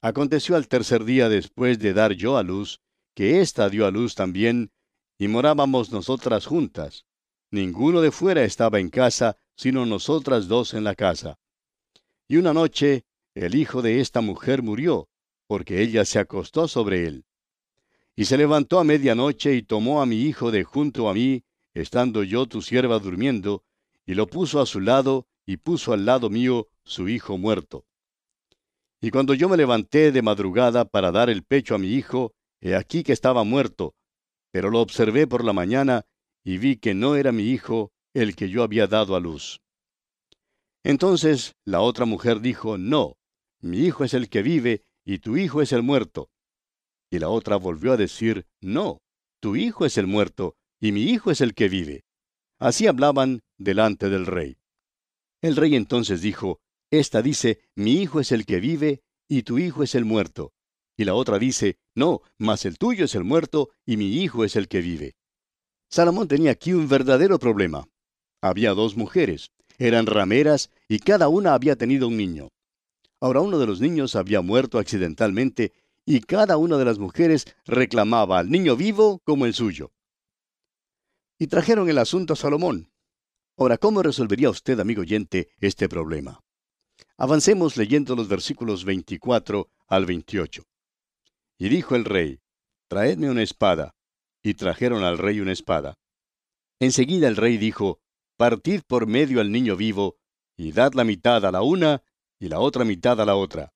Aconteció 0.03 0.57
al 0.57 0.67
tercer 0.67 1.05
día 1.05 1.29
después 1.29 1.79
de 1.79 1.93
dar 1.93 2.13
yo 2.13 2.39
a 2.39 2.43
luz, 2.43 2.81
que 3.15 3.41
ésta 3.41 3.69
dio 3.69 3.87
a 3.87 3.91
luz 3.91 4.15
también, 4.15 4.73
y 5.19 5.29
morábamos 5.29 5.93
nosotras 5.93 6.47
juntas. 6.47 7.05
Ninguno 7.51 8.01
de 8.01 8.11
fuera 8.11 8.45
estaba 8.45 8.81
en 8.81 8.89
casa, 8.89 9.37
sino 9.57 9.85
nosotras 9.85 10.49
dos 10.49 10.73
en 10.73 10.85
la 10.85 10.95
casa. 10.95 11.39
Y 12.29 12.39
una 12.39 12.55
noche 12.55 13.05
el 13.35 13.55
hijo 13.55 13.83
de 13.83 14.01
esta 14.01 14.23
mujer 14.23 14.63
murió, 14.63 15.09
porque 15.47 15.83
ella 15.83 16.05
se 16.05 16.19
acostó 16.19 16.67
sobre 16.67 17.07
él. 17.07 17.25
Y 18.17 18.25
se 18.25 18.39
levantó 18.39 18.79
a 18.79 18.85
medianoche 18.85 19.55
y 19.55 19.63
tomó 19.63 20.01
a 20.01 20.07
mi 20.07 20.23
hijo 20.23 20.51
de 20.51 20.65
junto 20.65 21.09
a 21.09 21.15
mí, 21.15 21.45
estando 21.75 22.23
yo 22.23 22.47
tu 22.47 22.63
sierva 22.63 22.99
durmiendo, 22.99 23.65
y 24.07 24.15
lo 24.15 24.27
puso 24.27 24.61
a 24.61 24.67
su 24.67 24.81
lado, 24.81 25.27
y 25.45 25.59
puso 25.59 25.93
al 25.93 26.07
lado 26.07 26.31
mío 26.31 26.69
su 26.85 27.09
hijo 27.09 27.37
muerto. 27.37 27.85
Y 29.01 29.11
cuando 29.11 29.35
yo 29.35 29.49
me 29.49 29.57
levanté 29.57 30.13
de 30.13 30.23
madrugada 30.23 30.85
para 30.85 31.11
dar 31.11 31.31
el 31.31 31.43
pecho 31.43 31.75
a 31.75 31.79
mi 31.79 31.89
hijo, 31.95 32.35
he 32.61 32.75
aquí 32.75 33.03
que 33.03 33.13
estaba 33.13 33.45
muerto, 33.45 33.95
pero 34.53 34.71
lo 34.71 34.81
observé 34.81 35.27
por 35.27 35.45
la 35.45 35.53
mañana, 35.53 36.05
y 36.45 36.59
vi 36.59 36.77
que 36.77 36.95
no 36.95 37.17
era 37.17 37.33
mi 37.33 37.45
hijo 37.45 37.93
el 38.15 38.37
que 38.37 38.51
yo 38.51 38.63
había 38.63 38.87
dado 38.87 39.17
a 39.17 39.21
luz. 39.21 39.61
Entonces 40.83 41.55
la 41.65 41.81
otra 41.81 42.05
mujer 42.05 42.41
dijo, 42.41 42.77
No, 42.79 43.17
mi 43.61 43.79
hijo 43.79 44.05
es 44.05 44.15
el 44.15 44.29
que 44.29 44.43
vive, 44.43 44.85
y 45.05 45.19
tu 45.19 45.37
hijo 45.37 45.63
es 45.63 45.73
el 45.73 45.83
muerto. 45.83 46.31
Y 47.11 47.19
la 47.19 47.29
otra 47.29 47.57
volvió 47.57 47.93
a 47.93 47.97
decir, 47.97 48.47
No, 48.61 48.99
tu 49.41 49.57
hijo 49.57 49.87
es 49.87 49.97
el 49.99 50.07
muerto, 50.07 50.57
y 50.81 50.93
mi 50.93 51.05
hijo 51.05 51.31
es 51.31 51.41
el 51.41 51.55
que 51.55 51.69
vive. 51.69 52.05
Así 52.59 52.87
hablaban 52.87 53.41
delante 53.59 54.11
del 54.11 54.27
rey. 54.27 54.59
El 55.43 55.57
rey 55.57 55.75
entonces 55.75 56.21
dijo, 56.21 56.61
Esta 56.91 57.23
dice, 57.23 57.61
Mi 57.77 58.01
hijo 58.03 58.21
es 58.21 58.33
el 58.33 58.47
que 58.47 58.61
vive, 58.61 59.03
y 59.29 59.43
tu 59.43 59.59
hijo 59.59 59.83
es 59.83 59.95
el 59.95 60.05
muerto. 60.05 60.53
Y 60.97 61.05
la 61.05 61.15
otra 61.15 61.39
dice, 61.39 61.79
No, 61.95 62.23
mas 62.39 62.65
el 62.65 62.79
tuyo 62.79 63.05
es 63.05 63.15
el 63.15 63.25
muerto, 63.25 63.71
y 63.87 63.97
mi 63.97 64.23
hijo 64.23 64.45
es 64.45 64.57
el 64.57 64.69
que 64.69 64.81
vive. 64.81 65.15
Salomón 65.89 66.29
tenía 66.29 66.53
aquí 66.53 66.73
un 66.73 66.89
verdadero 66.89 67.39
problema. 67.39 67.89
Había 68.43 68.75
dos 68.75 68.97
mujeres, 68.97 69.51
eran 69.79 70.07
rameras, 70.07 70.71
y 70.89 70.99
cada 70.99 71.29
una 71.29 71.55
había 71.55 71.77
tenido 71.77 72.09
un 72.09 72.17
niño. 72.17 72.49
Ahora 73.21 73.41
uno 73.41 73.59
de 73.59 73.67
los 73.67 73.81
niños 73.81 74.17
había 74.17 74.41
muerto 74.41 74.79
accidentalmente 74.79 75.73
y 76.07 76.21
cada 76.21 76.57
una 76.57 76.79
de 76.79 76.85
las 76.85 76.99
mujeres 76.99 77.45
reclamaba 77.67 78.39
al 78.39 78.51
niño 78.51 78.77
vivo 78.77 79.21
como 79.25 79.47
el 79.47 79.55
suyo. 79.55 79.93
Y 81.39 81.47
trajeron 81.47 81.89
el 81.89 81.99
asunto 81.99 82.33
a 82.33 82.37
Salomón. 82.37 82.91
Ahora, 83.57 83.79
¿cómo 83.79 84.03
resolvería 84.03 84.51
usted, 84.51 84.81
amigo 84.81 85.03
oyente, 85.03 85.51
este 85.61 85.89
problema? 85.89 86.41
Avancemos 87.23 87.77
leyendo 87.77 88.17
los 88.17 88.29
versículos 88.29 88.87
24 88.87 89.69
al 89.89 90.07
28. 90.07 90.63
Y 91.59 91.69
dijo 91.69 91.95
el 91.95 92.07
rey, 92.07 92.41
Traedme 92.89 93.29
una 93.29 93.43
espada. 93.43 93.95
Y 94.43 94.55
trajeron 94.55 95.05
al 95.05 95.19
rey 95.19 95.39
una 95.41 95.53
espada. 95.53 95.99
Enseguida 96.81 97.29
el 97.29 97.37
rey 97.37 97.59
dijo, 97.59 98.01
Partid 98.39 98.81
por 98.87 99.07
medio 99.07 99.43
al 99.43 99.53
niño 99.53 99.77
vivo, 99.77 100.17
y 100.57 100.73
dad 100.73 100.95
la 100.95 101.05
mitad 101.05 101.45
a 101.45 101.53
la 101.53 101.61
una 101.61 102.03
y 102.39 102.49
la 102.49 102.59
otra 102.59 102.87
mitad 102.87 103.21
a 103.21 103.27
la 103.27 103.37
otra. 103.37 103.75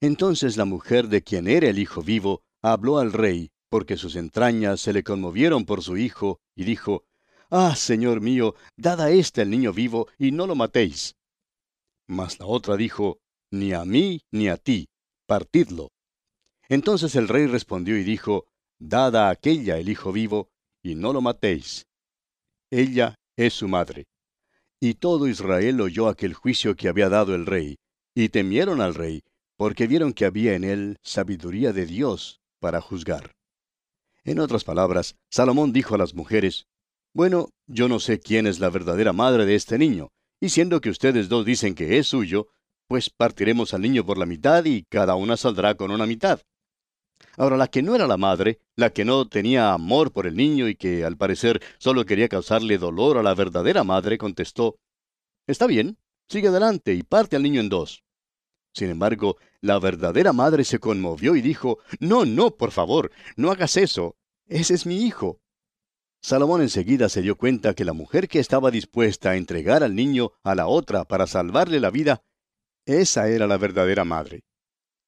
Entonces 0.00 0.56
la 0.56 0.64
mujer 0.64 1.06
de 1.06 1.22
quien 1.22 1.46
era 1.46 1.68
el 1.68 1.78
hijo 1.78 2.02
vivo 2.02 2.42
habló 2.60 2.98
al 2.98 3.12
rey, 3.12 3.52
porque 3.68 3.96
sus 3.96 4.16
entrañas 4.16 4.80
se 4.80 4.92
le 4.92 5.04
conmovieron 5.04 5.64
por 5.64 5.84
su 5.84 5.96
hijo, 5.96 6.40
y 6.56 6.64
dijo, 6.64 7.04
Ah, 7.50 7.76
señor 7.76 8.20
mío, 8.20 8.56
dad 8.76 9.00
a 9.00 9.12
éste 9.12 9.42
el 9.42 9.50
niño 9.50 9.72
vivo, 9.72 10.08
y 10.18 10.32
no 10.32 10.48
lo 10.48 10.56
matéis. 10.56 11.14
Mas 12.08 12.40
la 12.40 12.46
otra 12.46 12.76
dijo, 12.76 13.18
Ni 13.50 13.72
a 13.72 13.84
mí 13.84 14.22
ni 14.32 14.48
a 14.48 14.56
ti, 14.56 14.88
partidlo. 15.26 15.90
Entonces 16.68 17.14
el 17.14 17.28
rey 17.28 17.46
respondió 17.46 17.96
y 17.96 18.02
dijo, 18.02 18.46
Dad 18.78 19.16
a 19.16 19.30
aquella 19.30 19.78
el 19.78 19.88
hijo 19.88 20.12
vivo, 20.12 20.50
y 20.82 20.94
no 20.94 21.12
lo 21.12 21.20
matéis. 21.20 21.86
Ella 22.70 23.14
es 23.36 23.54
su 23.54 23.68
madre. 23.68 24.06
Y 24.80 24.94
todo 24.94 25.28
Israel 25.28 25.80
oyó 25.80 26.08
aquel 26.08 26.34
juicio 26.34 26.76
que 26.76 26.88
había 26.88 27.08
dado 27.08 27.34
el 27.34 27.46
rey, 27.46 27.76
y 28.14 28.28
temieron 28.28 28.80
al 28.80 28.94
rey, 28.94 29.22
porque 29.56 29.86
vieron 29.86 30.12
que 30.12 30.24
había 30.24 30.54
en 30.54 30.64
él 30.64 30.98
sabiduría 31.02 31.72
de 31.72 31.86
Dios 31.86 32.40
para 32.60 32.80
juzgar. 32.80 33.32
En 34.24 34.38
otras 34.38 34.64
palabras, 34.64 35.16
Salomón 35.30 35.72
dijo 35.72 35.94
a 35.94 35.98
las 35.98 36.14
mujeres, 36.14 36.66
Bueno, 37.12 37.50
yo 37.66 37.88
no 37.88 37.98
sé 37.98 38.20
quién 38.20 38.46
es 38.46 38.60
la 38.60 38.70
verdadera 38.70 39.12
madre 39.12 39.46
de 39.46 39.54
este 39.54 39.78
niño, 39.78 40.10
y 40.40 40.50
siendo 40.50 40.80
que 40.80 40.90
ustedes 40.90 41.28
dos 41.28 41.44
dicen 41.44 41.74
que 41.74 41.98
es 41.98 42.08
suyo, 42.08 42.48
pues 42.86 43.10
partiremos 43.10 43.74
al 43.74 43.82
niño 43.82 44.04
por 44.04 44.18
la 44.18 44.26
mitad 44.26 44.64
y 44.64 44.84
cada 44.84 45.14
una 45.14 45.36
saldrá 45.36 45.74
con 45.74 45.90
una 45.90 46.06
mitad. 46.06 46.40
Ahora, 47.36 47.56
la 47.56 47.68
que 47.68 47.82
no 47.82 47.94
era 47.94 48.06
la 48.06 48.16
madre, 48.16 48.60
la 48.76 48.90
que 48.90 49.04
no 49.04 49.28
tenía 49.28 49.72
amor 49.72 50.12
por 50.12 50.26
el 50.26 50.36
niño 50.36 50.68
y 50.68 50.76
que 50.76 51.04
al 51.04 51.16
parecer 51.16 51.60
solo 51.78 52.04
quería 52.04 52.28
causarle 52.28 52.78
dolor 52.78 53.18
a 53.18 53.22
la 53.22 53.34
verdadera 53.34 53.84
madre, 53.84 54.18
contestó, 54.18 54.78
Está 55.46 55.66
bien, 55.66 55.98
sigue 56.28 56.48
adelante 56.48 56.94
y 56.94 57.02
parte 57.02 57.36
al 57.36 57.42
niño 57.42 57.60
en 57.60 57.68
dos. 57.68 58.04
Sin 58.72 58.90
embargo, 58.90 59.36
la 59.60 59.78
verdadera 59.78 60.32
madre 60.32 60.62
se 60.64 60.78
conmovió 60.78 61.34
y 61.34 61.42
dijo, 61.42 61.78
No, 62.00 62.24
no, 62.24 62.52
por 62.52 62.70
favor, 62.70 63.10
no 63.36 63.50
hagas 63.50 63.76
eso. 63.76 64.16
Ese 64.46 64.74
es 64.74 64.86
mi 64.86 65.04
hijo. 65.04 65.40
Salomón 66.20 66.62
enseguida 66.62 67.08
se 67.08 67.22
dio 67.22 67.36
cuenta 67.36 67.74
que 67.74 67.84
la 67.84 67.92
mujer 67.92 68.28
que 68.28 68.40
estaba 68.40 68.70
dispuesta 68.70 69.30
a 69.30 69.36
entregar 69.36 69.82
al 69.82 69.94
niño 69.94 70.32
a 70.42 70.54
la 70.54 70.66
otra 70.66 71.04
para 71.04 71.26
salvarle 71.26 71.80
la 71.80 71.90
vida, 71.90 72.22
esa 72.84 73.28
era 73.28 73.46
la 73.46 73.56
verdadera 73.56 74.04
madre. 74.04 74.44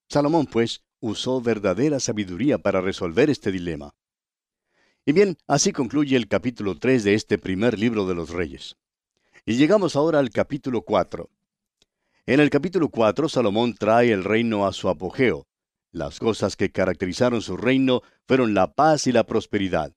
Salomón, 0.09 0.47
pues, 0.47 0.83
usó 1.01 1.41
verdadera 1.41 1.99
sabiduría 1.99 2.59
para 2.59 2.81
resolver 2.81 3.31
este 3.31 3.51
dilema. 3.51 3.95
Y 5.05 5.13
bien, 5.13 5.39
así 5.47 5.73
concluye 5.73 6.17
el 6.17 6.29
capítulo 6.29 6.79
3 6.79 7.05
de 7.05 7.15
este 7.15 7.39
primer 7.39 7.79
libro 7.79 8.07
de 8.07 8.15
los 8.15 8.31
reyes. 8.31 8.77
Y 9.47 9.57
llegamos 9.57 9.97
ahora 9.97 10.19
al 10.19 10.31
capítulo 10.31 10.83
4. 10.83 11.31
En 12.27 12.41
el 12.41 12.51
capítulo 12.51 12.89
4, 12.91 13.29
Salomón 13.29 13.75
trae 13.75 14.13
el 14.13 14.25
reino 14.25 14.67
a 14.67 14.73
su 14.73 14.89
apogeo. 14.89 15.47
Las 15.91 16.21
cosas 16.21 16.55
que 16.55 16.71
caracterizaron 16.71 17.41
su 17.41 17.57
reino 17.57 18.03
fueron 18.29 18.55
la 18.55 18.75
paz 18.75 19.07
y 19.07 19.13
la 19.13 19.25
prosperidad. 19.25 19.93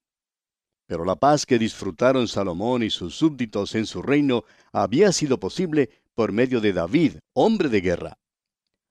Pero 0.87 1.05
la 1.05 1.15
paz 1.15 1.45
que 1.45 1.59
disfrutaron 1.59 2.27
Salomón 2.27 2.83
y 2.83 2.89
sus 2.89 3.15
súbditos 3.15 3.75
en 3.75 3.85
su 3.85 4.01
reino 4.01 4.43
había 4.71 5.11
sido 5.11 5.39
posible 5.39 5.89
por 6.13 6.31
medio 6.31 6.61
de 6.61 6.73
David, 6.73 7.17
hombre 7.33 7.69
de 7.69 7.81
guerra. 7.81 8.17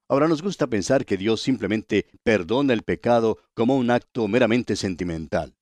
Ahora 0.09 0.27
nos 0.27 0.41
gusta 0.41 0.67
pensar 0.67 1.05
que 1.05 1.17
Dios 1.17 1.41
simplemente 1.41 2.07
perdona 2.23 2.73
el 2.73 2.83
pecado 2.83 3.37
como 3.53 3.77
un 3.77 3.89
acto 3.89 4.27
meramente 4.27 4.75
sentimental. 4.75 5.55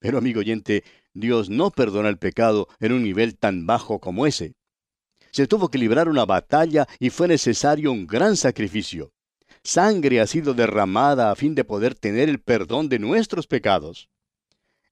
Pero 0.00 0.18
amigo 0.18 0.40
oyente, 0.40 0.84
Dios 1.12 1.48
no 1.48 1.70
perdona 1.70 2.08
el 2.08 2.18
pecado 2.18 2.68
en 2.80 2.92
un 2.92 3.02
nivel 3.02 3.36
tan 3.36 3.66
bajo 3.66 4.00
como 4.00 4.26
ese. 4.26 4.54
Se 5.30 5.46
tuvo 5.46 5.68
que 5.68 5.78
librar 5.78 6.08
una 6.08 6.24
batalla 6.24 6.86
y 6.98 7.10
fue 7.10 7.28
necesario 7.28 7.92
un 7.92 8.06
gran 8.06 8.36
sacrificio. 8.36 9.12
Sangre 9.62 10.20
ha 10.20 10.26
sido 10.26 10.54
derramada 10.54 11.30
a 11.30 11.34
fin 11.36 11.54
de 11.54 11.64
poder 11.64 11.94
tener 11.94 12.28
el 12.28 12.40
perdón 12.40 12.88
de 12.88 12.98
nuestros 12.98 13.46
pecados. 13.46 14.08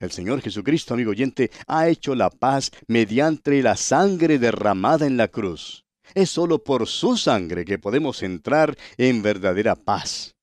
El 0.02 0.10
Señor 0.10 0.40
Jesucristo, 0.40 0.94
amigo 0.94 1.12
oyente, 1.12 1.52
ha 1.68 1.88
hecho 1.88 2.16
la 2.16 2.28
paz 2.28 2.72
mediante 2.88 3.62
la 3.62 3.76
sangre 3.76 4.40
derramada 4.40 5.06
en 5.06 5.16
la 5.16 5.28
cruz. 5.28 5.84
Es 6.12 6.28
solo 6.28 6.64
por 6.64 6.88
su 6.88 7.16
sangre 7.16 7.64
que 7.64 7.78
podemos 7.78 8.24
entrar 8.24 8.76
en 8.96 9.22
verdadera 9.22 9.76
paz. 9.76 10.34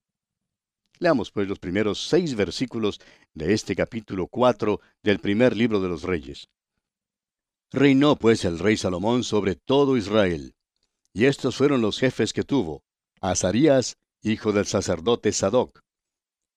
Leamos 0.98 1.32
pues 1.32 1.50
los 1.50 1.60
primeros 1.60 2.08
seis 2.08 2.36
versículos 2.36 3.02
de 3.34 3.54
este 3.54 3.76
capítulo 3.76 4.28
4 4.28 4.80
del 5.04 5.20
primer 5.20 5.58
libro 5.58 5.82
de 5.82 5.90
los 5.90 6.04
Reyes. 6.04 6.48
Reinó 7.70 8.16
pues 8.16 8.46
el 8.46 8.60
rey 8.60 8.78
Salomón 8.78 9.26
sobre 9.26 9.56
todo 9.56 9.98
Israel. 9.98 10.56
Y 11.12 11.26
estos 11.26 11.58
fueron 11.58 11.82
los 11.82 12.00
jefes 12.00 12.32
que 12.32 12.44
tuvo. 12.44 12.82
Azarías, 13.20 13.98
hijo 14.22 14.54
del 14.54 14.68
sacerdote 14.68 15.34
Sadoc. 15.34 15.82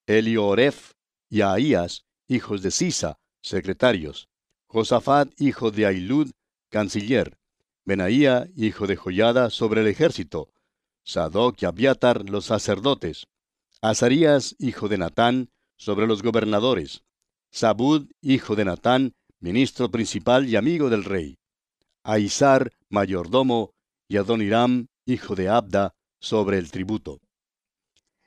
Elioref 0.07 0.93
y 1.29 1.41
Ahías, 1.41 2.05
hijos 2.33 2.63
de 2.63 2.71
Sisa, 2.71 3.19
secretarios, 3.43 4.29
Josafat, 4.67 5.29
hijo 5.39 5.71
de 5.71 5.87
Ailud, 5.87 6.31
canciller, 6.71 7.39
Benaía, 7.85 8.49
hijo 8.57 8.87
de 8.87 8.97
Joyada, 8.97 9.51
sobre 9.51 9.83
el 9.83 9.89
ejército, 9.89 10.51
Sadoc 11.05 11.63
y 11.63 11.67
Abiatar, 11.67 12.29
los 12.31 12.47
sacerdotes, 12.47 13.27
Azarías, 13.81 14.55
hijo 14.59 14.89
de 14.89 14.99
Natán, 14.99 15.51
sobre 15.77 16.07
los 16.07 16.23
gobernadores, 16.23 17.03
Sabud, 17.51 18.09
hijo 18.23 18.57
de 18.57 18.65
Natán, 18.65 19.15
ministro 19.41 19.91
principal 19.91 20.49
y 20.49 20.57
amigo 20.57 20.89
del 20.89 21.05
rey, 21.05 21.39
Aizar, 22.05 22.73
mayordomo, 22.89 23.75
y 24.09 24.17
Adoniram, 24.17 24.87
hijo 25.05 25.35
de 25.35 25.49
Abda, 25.49 25.95
sobre 26.21 26.59
el 26.59 26.71
tributo. 26.71 27.21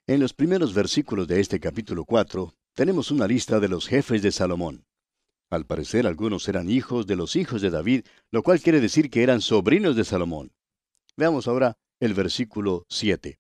En 0.05 0.19
los 0.19 0.33
primeros 0.33 0.73
versículos 0.73 1.27
de 1.27 1.39
este 1.39 1.59
capítulo 1.59 2.05
4, 2.05 2.53
tenemos 2.75 3.09
una 3.09 3.25
lista 3.25 3.61
de 3.61 3.69
los 3.69 3.87
jefes 3.87 4.21
de 4.21 4.31
Salomón. 4.31 4.85
Al 5.49 5.65
parecer 5.65 6.05
algunos 6.05 6.47
eran 6.49 6.69
hijos 6.69 7.07
de 7.07 7.15
los 7.15 7.37
hijos 7.37 7.61
de 7.61 7.69
David, 7.69 8.05
lo 8.31 8.43
cual 8.43 8.59
quiere 8.59 8.81
decir 8.81 9.09
que 9.09 9.23
eran 9.23 9.39
sobrinos 9.39 9.95
de 9.95 10.03
Salomón. 10.03 10.51
Veamos 11.15 11.47
ahora 11.47 11.77
el 12.01 12.13
versículo 12.13 12.85
7. 12.89 13.39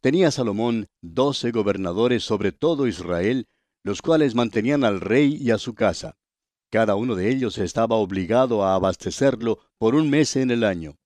Tenía 0.00 0.32
Salomón 0.32 0.88
doce 1.00 1.52
gobernadores 1.52 2.24
sobre 2.24 2.50
todo 2.50 2.88
Israel, 2.88 3.46
los 3.84 4.02
cuales 4.02 4.34
mantenían 4.34 4.82
al 4.82 5.00
rey 5.00 5.36
y 5.40 5.52
a 5.52 5.58
su 5.58 5.74
casa. 5.74 6.16
Cada 6.70 6.96
uno 6.96 7.14
de 7.14 7.30
ellos 7.30 7.58
estaba 7.58 7.96
obligado 7.96 8.64
a 8.64 8.74
abastecerlo 8.74 9.60
por 9.78 9.94
un 9.94 10.10
mes 10.10 10.34
en 10.34 10.50
el 10.50 10.64
año. 10.64 10.98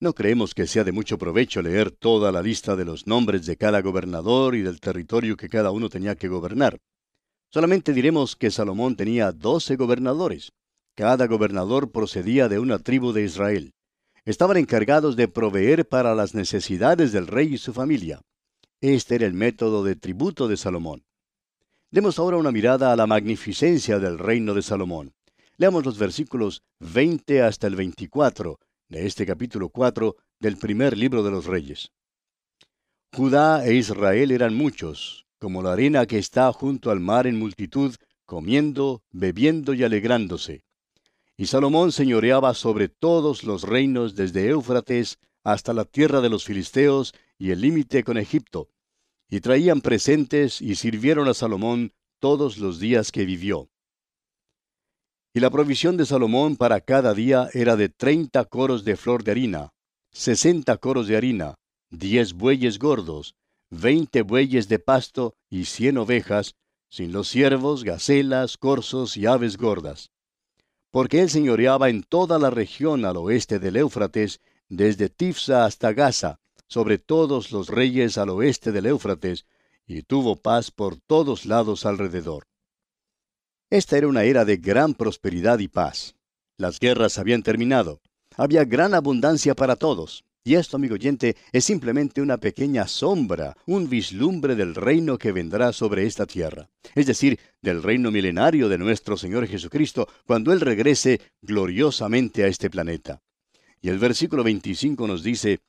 No 0.00 0.12
creemos 0.12 0.54
que 0.54 0.66
sea 0.66 0.84
de 0.84 0.92
mucho 0.92 1.18
provecho 1.18 1.62
leer 1.62 1.90
toda 1.90 2.32
la 2.32 2.42
lista 2.42 2.74
de 2.76 2.84
los 2.84 3.06
nombres 3.06 3.46
de 3.46 3.56
cada 3.56 3.80
gobernador 3.80 4.54
y 4.54 4.62
del 4.62 4.80
territorio 4.80 5.36
que 5.36 5.48
cada 5.48 5.70
uno 5.70 5.88
tenía 5.88 6.16
que 6.16 6.28
gobernar. 6.28 6.80
Solamente 7.50 7.92
diremos 7.92 8.34
que 8.34 8.50
Salomón 8.50 8.96
tenía 8.96 9.30
doce 9.30 9.76
gobernadores. 9.76 10.52
Cada 10.96 11.26
gobernador 11.26 11.92
procedía 11.92 12.48
de 12.48 12.58
una 12.58 12.80
tribu 12.80 13.12
de 13.12 13.22
Israel. 13.22 13.72
Estaban 14.24 14.56
encargados 14.56 15.16
de 15.16 15.28
proveer 15.28 15.88
para 15.88 16.14
las 16.14 16.34
necesidades 16.34 17.12
del 17.12 17.28
rey 17.28 17.54
y 17.54 17.58
su 17.58 17.72
familia. 17.72 18.20
Este 18.80 19.14
era 19.14 19.26
el 19.26 19.34
método 19.34 19.84
de 19.84 19.94
tributo 19.94 20.48
de 20.48 20.56
Salomón. 20.56 21.04
Demos 21.90 22.18
ahora 22.18 22.36
una 22.36 22.50
mirada 22.50 22.92
a 22.92 22.96
la 22.96 23.06
magnificencia 23.06 24.00
del 24.00 24.18
reino 24.18 24.54
de 24.54 24.62
Salomón. 24.62 25.14
Leamos 25.56 25.84
los 25.86 25.98
versículos 25.98 26.64
20 26.80 27.42
hasta 27.42 27.68
el 27.68 27.76
24 27.76 28.58
de 28.88 29.06
este 29.06 29.26
capítulo 29.26 29.68
4 29.68 30.16
del 30.40 30.56
primer 30.56 30.96
libro 30.96 31.22
de 31.22 31.30
los 31.30 31.46
reyes. 31.46 31.90
Judá 33.12 33.64
e 33.66 33.74
Israel 33.74 34.30
eran 34.30 34.54
muchos, 34.54 35.26
como 35.38 35.62
la 35.62 35.72
arena 35.72 36.06
que 36.06 36.18
está 36.18 36.52
junto 36.52 36.90
al 36.90 37.00
mar 37.00 37.26
en 37.26 37.38
multitud, 37.38 37.94
comiendo, 38.26 39.02
bebiendo 39.10 39.74
y 39.74 39.84
alegrándose. 39.84 40.64
Y 41.36 41.46
Salomón 41.46 41.92
señoreaba 41.92 42.54
sobre 42.54 42.88
todos 42.88 43.44
los 43.44 43.62
reinos 43.62 44.14
desde 44.14 44.48
Éufrates 44.48 45.18
hasta 45.42 45.72
la 45.72 45.84
tierra 45.84 46.20
de 46.20 46.30
los 46.30 46.44
filisteos 46.44 47.12
y 47.38 47.50
el 47.50 47.60
límite 47.60 48.04
con 48.04 48.16
Egipto. 48.18 48.68
Y 49.28 49.40
traían 49.40 49.80
presentes 49.80 50.60
y 50.62 50.76
sirvieron 50.76 51.28
a 51.28 51.34
Salomón 51.34 51.92
todos 52.20 52.58
los 52.58 52.78
días 52.78 53.12
que 53.12 53.24
vivió. 53.24 53.68
Y 55.36 55.40
la 55.40 55.50
provisión 55.50 55.96
de 55.96 56.06
Salomón 56.06 56.54
para 56.54 56.80
cada 56.80 57.12
día 57.12 57.48
era 57.54 57.74
de 57.74 57.88
treinta 57.88 58.44
coros 58.44 58.84
de 58.84 58.96
flor 58.96 59.24
de 59.24 59.32
harina, 59.32 59.70
sesenta 60.12 60.76
coros 60.76 61.08
de 61.08 61.16
harina, 61.16 61.56
diez 61.90 62.34
bueyes 62.34 62.78
gordos, 62.78 63.34
veinte 63.68 64.22
bueyes 64.22 64.68
de 64.68 64.78
pasto 64.78 65.34
y 65.50 65.64
cien 65.64 65.98
ovejas, 65.98 66.54
sin 66.88 67.10
los 67.10 67.26
ciervos, 67.26 67.82
gacelas, 67.82 68.56
corzos 68.56 69.16
y 69.16 69.26
aves 69.26 69.56
gordas. 69.56 70.12
Porque 70.92 71.20
él 71.20 71.28
señoreaba 71.28 71.88
en 71.88 72.04
toda 72.04 72.38
la 72.38 72.50
región 72.50 73.04
al 73.04 73.16
oeste 73.16 73.58
del 73.58 73.74
Éufrates, 73.74 74.40
desde 74.68 75.08
Tifsa 75.08 75.64
hasta 75.64 75.92
Gaza, 75.92 76.38
sobre 76.68 76.98
todos 76.98 77.50
los 77.50 77.70
reyes 77.70 78.18
al 78.18 78.28
oeste 78.30 78.70
del 78.70 78.86
Éufrates, 78.86 79.46
y 79.84 80.02
tuvo 80.02 80.36
paz 80.36 80.70
por 80.70 80.96
todos 80.96 81.44
lados 81.44 81.86
alrededor. 81.86 82.46
Esta 83.74 83.98
era 83.98 84.06
una 84.06 84.22
era 84.22 84.44
de 84.44 84.58
gran 84.58 84.94
prosperidad 84.94 85.58
y 85.58 85.66
paz. 85.66 86.14
Las 86.56 86.78
guerras 86.78 87.18
habían 87.18 87.42
terminado. 87.42 88.00
Había 88.36 88.64
gran 88.64 88.94
abundancia 88.94 89.56
para 89.56 89.74
todos. 89.74 90.24
Y 90.44 90.54
esto, 90.54 90.76
amigo 90.76 90.94
oyente, 90.94 91.34
es 91.50 91.64
simplemente 91.64 92.22
una 92.22 92.36
pequeña 92.38 92.86
sombra, 92.86 93.56
un 93.66 93.88
vislumbre 93.90 94.54
del 94.54 94.76
reino 94.76 95.18
que 95.18 95.32
vendrá 95.32 95.72
sobre 95.72 96.06
esta 96.06 96.24
tierra. 96.24 96.70
Es 96.94 97.06
decir, 97.06 97.40
del 97.62 97.82
reino 97.82 98.12
milenario 98.12 98.68
de 98.68 98.78
nuestro 98.78 99.16
Señor 99.16 99.48
Jesucristo, 99.48 100.06
cuando 100.24 100.52
Él 100.52 100.60
regrese 100.60 101.20
gloriosamente 101.42 102.44
a 102.44 102.46
este 102.46 102.70
planeta. 102.70 103.22
Y 103.82 103.88
el 103.88 103.98
versículo 103.98 104.44
25 104.44 105.04
nos 105.08 105.24
dice, 105.24 105.62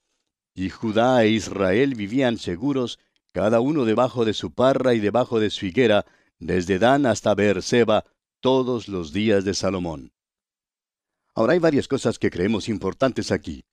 Y 0.54 0.70
Judá 0.70 1.24
e 1.24 1.30
Israel 1.30 1.96
vivían 1.96 2.38
seguros, 2.38 3.00
cada 3.34 3.62
uno 3.62 3.84
debajo 3.84 4.26
de 4.26 4.36
su 4.36 4.52
parra 4.52 4.94
y 4.94 5.00
debajo 5.00 5.40
de 5.40 5.50
su 5.50 5.66
higuera, 5.66 6.06
desde 6.40 6.80
Dan 6.80 7.06
hasta 7.06 7.34
Beerseba, 7.36 8.06
todos 8.40 8.88
los 8.88 9.12
días 9.12 9.44
de 9.46 9.54
Salomón. 9.54 10.12
Ahora 11.34 11.54
hay 11.54 11.60
varias 11.60 11.88
cosas 11.88 12.20
que 12.20 12.30
creemos 12.30 12.70
importantes 12.70 13.32
aquí. 13.32 13.64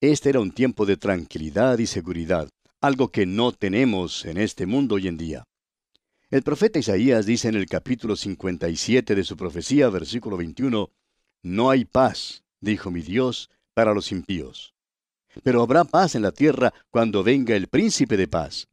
Este 0.00 0.28
era 0.28 0.40
un 0.40 0.50
tiempo 0.52 0.86
de 0.86 0.96
tranquilidad 0.96 1.78
y 1.78 1.86
seguridad, 1.86 2.48
algo 2.80 3.08
que 3.08 3.26
no 3.26 3.52
tenemos 3.52 4.24
en 4.24 4.38
este 4.38 4.66
mundo 4.66 4.96
hoy 4.96 5.08
en 5.08 5.16
día. 5.16 5.44
El 6.30 6.42
profeta 6.42 6.78
Isaías 6.78 7.24
dice 7.24 7.48
en 7.48 7.54
el 7.54 7.66
capítulo 7.66 8.14
57 8.14 9.14
de 9.14 9.24
su 9.24 9.36
profecía, 9.36 9.88
versículo 9.88 10.36
21, 10.36 10.90
No 11.42 11.70
hay 11.70 11.86
paz, 11.86 12.44
dijo 12.60 12.90
mi 12.90 13.00
Dios, 13.00 13.50
para 13.72 13.94
los 13.94 14.12
impíos. 14.12 14.74
Pero 15.42 15.62
habrá 15.62 15.84
paz 15.84 16.14
en 16.14 16.22
la 16.22 16.32
tierra 16.32 16.74
cuando 16.90 17.22
venga 17.22 17.56
el 17.56 17.68
príncipe 17.68 18.16
de 18.16 18.28
paz. 18.28 18.68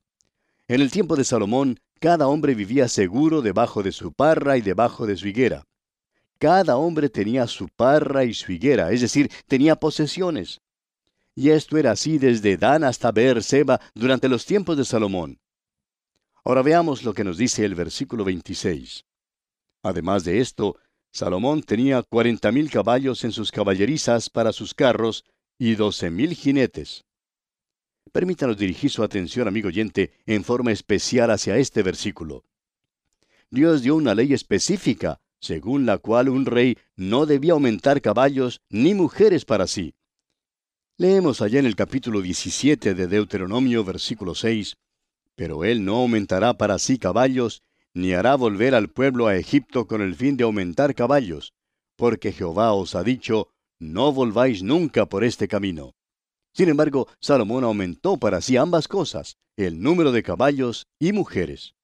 En 0.68 0.82
el 0.82 0.92
tiempo 0.92 1.16
de 1.16 1.24
Salomón, 1.24 1.80
cada 2.06 2.28
hombre 2.28 2.54
vivía 2.54 2.88
seguro 2.88 3.42
debajo 3.42 3.82
de 3.82 3.92
su 3.92 4.14
parra 4.14 4.58
y 4.58 4.62
debajo 4.62 5.08
de 5.08 5.18
su 5.18 5.28
higuera. 5.28 5.66
Cada 6.38 6.78
hombre 6.78 7.10
tenía 7.10 7.48
su 7.48 7.68
parra 7.68 8.26
y 8.26 8.36
su 8.36 8.52
higuera, 8.52 8.92
es 8.92 9.02
decir, 9.02 9.32
tenía 9.48 9.76
posesiones. 9.76 10.62
Y 11.34 11.50
esto 11.50 11.80
era 11.80 11.90
así 11.90 12.20
desde 12.20 12.58
Dan 12.58 12.84
hasta 12.84 13.12
Beer-seba 13.12 13.82
durante 13.96 14.30
los 14.30 14.46
tiempos 14.46 14.78
de 14.78 14.86
Salomón. 14.86 15.40
Ahora 16.44 16.62
veamos 16.62 17.02
lo 17.02 17.12
que 17.16 17.24
nos 17.24 17.40
dice 17.40 17.66
el 17.66 17.74
versículo 17.74 18.24
26. 18.24 19.04
Además 19.82 20.24
de 20.26 20.42
esto, 20.42 20.78
Salomón 21.12 21.64
tenía 21.64 22.04
cuarenta 22.04 22.52
mil 22.52 22.70
caballos 22.70 23.24
en 23.24 23.32
sus 23.32 23.52
caballerizas 23.52 24.30
para 24.30 24.54
sus 24.54 24.76
carros 24.76 25.26
y 25.58 25.74
doce 25.74 26.12
mil 26.12 26.36
jinetes. 26.36 27.04
Permítanos 28.12 28.58
dirigir 28.58 28.90
su 28.90 29.04
atención, 29.04 29.48
amigo 29.48 29.68
oyente, 29.68 30.14
en 30.26 30.44
forma 30.44 30.72
especial 30.72 31.32
hacia 31.32 31.58
este 31.58 31.84
versículo. 31.84 32.46
Dios 33.50 33.82
dio 33.82 33.96
una 33.96 34.16
ley 34.16 34.34
específica, 34.34 35.20
según 35.40 35.86
la 35.86 35.98
cual 35.98 36.30
un 36.30 36.46
rey 36.46 36.78
no 36.96 37.26
debía 37.26 37.54
aumentar 37.54 38.02
caballos 38.02 38.62
ni 38.70 38.94
mujeres 38.94 39.46
para 39.46 39.68
sí. 39.68 39.96
Leemos 40.98 41.42
allá 41.42 41.60
en 41.60 41.66
el 41.66 41.76
capítulo 41.76 42.22
17 42.22 42.94
de 42.94 43.08
Deuteronomio, 43.08 43.84
versículo 43.84 44.34
6, 44.34 44.78
Pero 45.36 45.66
él 45.66 45.84
no 45.84 45.98
aumentará 45.98 46.58
para 46.58 46.80
sí 46.80 46.98
caballos, 46.98 47.64
ni 47.94 48.14
hará 48.14 48.36
volver 48.36 48.76
al 48.76 48.90
pueblo 48.90 49.28
a 49.28 49.36
Egipto 49.36 49.88
con 49.88 50.02
el 50.02 50.16
fin 50.16 50.38
de 50.38 50.46
aumentar 50.46 50.96
caballos, 50.96 51.54
porque 51.96 52.32
Jehová 52.32 52.74
os 52.74 52.96
ha 52.96 53.04
dicho, 53.04 53.50
no 53.80 54.14
volváis 54.14 54.64
nunca 54.64 55.06
por 55.06 55.24
este 55.24 55.48
camino. 55.48 55.96
Sin 56.56 56.70
embargo, 56.70 57.10
Salomón 57.20 57.66
aumentó 57.66 58.16
para 58.16 58.40
sí 58.40 58.56
ambas 58.56 58.88
cosas, 58.88 59.36
el 59.58 59.82
número 59.82 60.14
de 60.14 60.24
caballos 60.24 60.88
y 61.00 61.12
mujeres. 61.12 61.76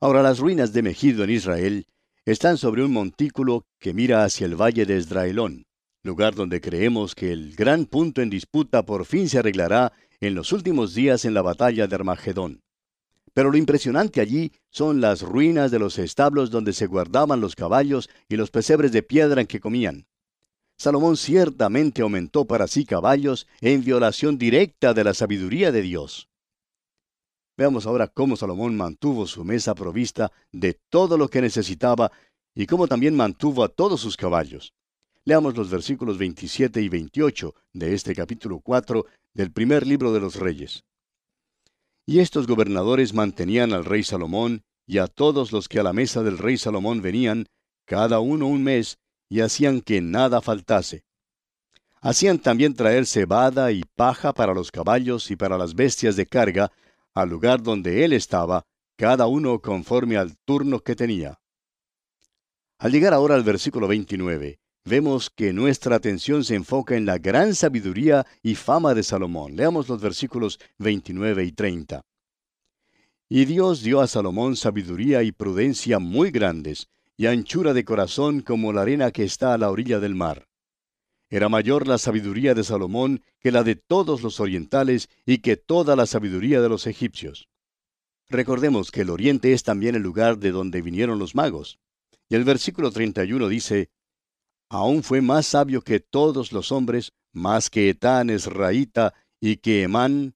Ahora 0.00 0.20
las 0.20 0.40
ruinas 0.40 0.72
de 0.72 0.82
Megido 0.82 1.22
en 1.22 1.30
Israel 1.30 1.86
están 2.24 2.58
sobre 2.58 2.82
un 2.82 2.92
montículo 2.92 3.66
que 3.78 3.94
mira 3.94 4.24
hacia 4.24 4.46
el 4.46 4.60
valle 4.60 4.84
de 4.84 4.96
Esdraelón, 4.96 5.66
lugar 6.02 6.34
donde 6.34 6.60
creemos 6.60 7.14
que 7.14 7.30
el 7.30 7.54
gran 7.54 7.86
punto 7.86 8.20
en 8.20 8.30
disputa 8.30 8.84
por 8.84 9.04
fin 9.04 9.28
se 9.28 9.38
arreglará 9.38 9.92
en 10.18 10.34
los 10.34 10.50
últimos 10.52 10.92
días 10.92 11.24
en 11.24 11.34
la 11.34 11.42
batalla 11.42 11.86
de 11.86 11.94
Armagedón. 11.94 12.64
Pero 13.32 13.52
lo 13.52 13.58
impresionante 13.58 14.20
allí 14.20 14.50
son 14.70 15.00
las 15.00 15.22
ruinas 15.22 15.70
de 15.70 15.78
los 15.78 16.00
establos 16.00 16.50
donde 16.50 16.72
se 16.72 16.86
guardaban 16.86 17.40
los 17.40 17.54
caballos 17.54 18.10
y 18.28 18.34
los 18.34 18.50
pesebres 18.50 18.90
de 18.90 19.04
piedra 19.04 19.40
en 19.40 19.46
que 19.46 19.60
comían. 19.60 20.07
Salomón 20.78 21.16
ciertamente 21.16 22.02
aumentó 22.02 22.44
para 22.44 22.68
sí 22.68 22.84
caballos 22.84 23.48
en 23.60 23.82
violación 23.82 24.38
directa 24.38 24.94
de 24.94 25.02
la 25.02 25.12
sabiduría 25.12 25.72
de 25.72 25.82
Dios. 25.82 26.28
Veamos 27.56 27.86
ahora 27.86 28.06
cómo 28.06 28.36
Salomón 28.36 28.76
mantuvo 28.76 29.26
su 29.26 29.44
mesa 29.44 29.74
provista 29.74 30.30
de 30.52 30.74
todo 30.88 31.18
lo 31.18 31.28
que 31.28 31.40
necesitaba 31.40 32.12
y 32.54 32.66
cómo 32.66 32.86
también 32.86 33.16
mantuvo 33.16 33.64
a 33.64 33.68
todos 33.68 34.00
sus 34.00 34.16
caballos. 34.16 34.72
Leamos 35.24 35.56
los 35.56 35.68
versículos 35.68 36.16
27 36.16 36.80
y 36.80 36.88
28 36.88 37.54
de 37.72 37.94
este 37.94 38.14
capítulo 38.14 38.60
4 38.60 39.04
del 39.34 39.50
primer 39.50 39.84
libro 39.84 40.12
de 40.12 40.20
los 40.20 40.36
Reyes. 40.36 40.84
Y 42.06 42.20
estos 42.20 42.46
gobernadores 42.46 43.12
mantenían 43.12 43.72
al 43.72 43.84
rey 43.84 44.04
Salomón 44.04 44.62
y 44.86 44.98
a 44.98 45.08
todos 45.08 45.50
los 45.50 45.68
que 45.68 45.80
a 45.80 45.82
la 45.82 45.92
mesa 45.92 46.22
del 46.22 46.38
rey 46.38 46.56
Salomón 46.56 47.02
venían, 47.02 47.46
cada 47.84 48.20
uno 48.20 48.46
un 48.46 48.62
mes, 48.62 48.98
y 49.28 49.40
hacían 49.40 49.80
que 49.80 50.00
nada 50.00 50.40
faltase. 50.40 51.04
Hacían 52.00 52.38
también 52.38 52.74
traer 52.74 53.06
cebada 53.06 53.72
y 53.72 53.82
paja 53.96 54.32
para 54.32 54.54
los 54.54 54.70
caballos 54.70 55.30
y 55.30 55.36
para 55.36 55.58
las 55.58 55.74
bestias 55.74 56.16
de 56.16 56.26
carga, 56.26 56.70
al 57.14 57.28
lugar 57.28 57.62
donde 57.62 58.04
él 58.04 58.12
estaba, 58.12 58.64
cada 58.96 59.26
uno 59.26 59.60
conforme 59.60 60.16
al 60.16 60.36
turno 60.44 60.80
que 60.80 60.94
tenía. 60.94 61.38
Al 62.78 62.92
llegar 62.92 63.12
ahora 63.12 63.34
al 63.34 63.42
versículo 63.42 63.88
29, 63.88 64.60
vemos 64.84 65.30
que 65.30 65.52
nuestra 65.52 65.96
atención 65.96 66.44
se 66.44 66.54
enfoca 66.54 66.96
en 66.96 67.06
la 67.06 67.18
gran 67.18 67.54
sabiduría 67.54 68.24
y 68.42 68.54
fama 68.54 68.94
de 68.94 69.02
Salomón. 69.02 69.56
Leamos 69.56 69.88
los 69.88 70.00
versículos 70.00 70.60
29 70.78 71.44
y 71.44 71.52
30. 71.52 72.02
Y 73.28 73.44
Dios 73.44 73.82
dio 73.82 74.00
a 74.00 74.06
Salomón 74.06 74.56
sabiduría 74.56 75.22
y 75.22 75.32
prudencia 75.32 75.98
muy 75.98 76.30
grandes, 76.30 76.88
y 77.18 77.26
anchura 77.26 77.74
de 77.74 77.84
corazón 77.84 78.40
como 78.40 78.72
la 78.72 78.82
arena 78.82 79.10
que 79.10 79.24
está 79.24 79.52
a 79.52 79.58
la 79.58 79.70
orilla 79.70 79.98
del 79.98 80.14
mar. 80.14 80.48
Era 81.28 81.48
mayor 81.48 81.88
la 81.88 81.98
sabiduría 81.98 82.54
de 82.54 82.62
Salomón 82.62 83.22
que 83.40 83.50
la 83.50 83.64
de 83.64 83.74
todos 83.74 84.22
los 84.22 84.38
orientales 84.38 85.10
y 85.26 85.38
que 85.38 85.56
toda 85.56 85.96
la 85.96 86.06
sabiduría 86.06 86.62
de 86.62 86.68
los 86.68 86.86
egipcios. 86.86 87.48
Recordemos 88.30 88.92
que 88.92 89.00
el 89.00 89.10
oriente 89.10 89.52
es 89.52 89.64
también 89.64 89.96
el 89.96 90.02
lugar 90.02 90.38
de 90.38 90.52
donde 90.52 90.80
vinieron 90.80 91.18
los 91.18 91.34
magos. 91.34 91.80
Y 92.28 92.36
el 92.36 92.44
versículo 92.44 92.92
31 92.92 93.48
dice, 93.48 93.90
aún 94.68 95.02
fue 95.02 95.20
más 95.20 95.46
sabio 95.46 95.82
que 95.82 95.98
todos 95.98 96.52
los 96.52 96.70
hombres, 96.70 97.12
más 97.32 97.68
que 97.68 97.90
Etán 97.90 98.30
Esraíta 98.30 99.12
y 99.40 99.56
que 99.56 99.82
Emán, 99.82 100.34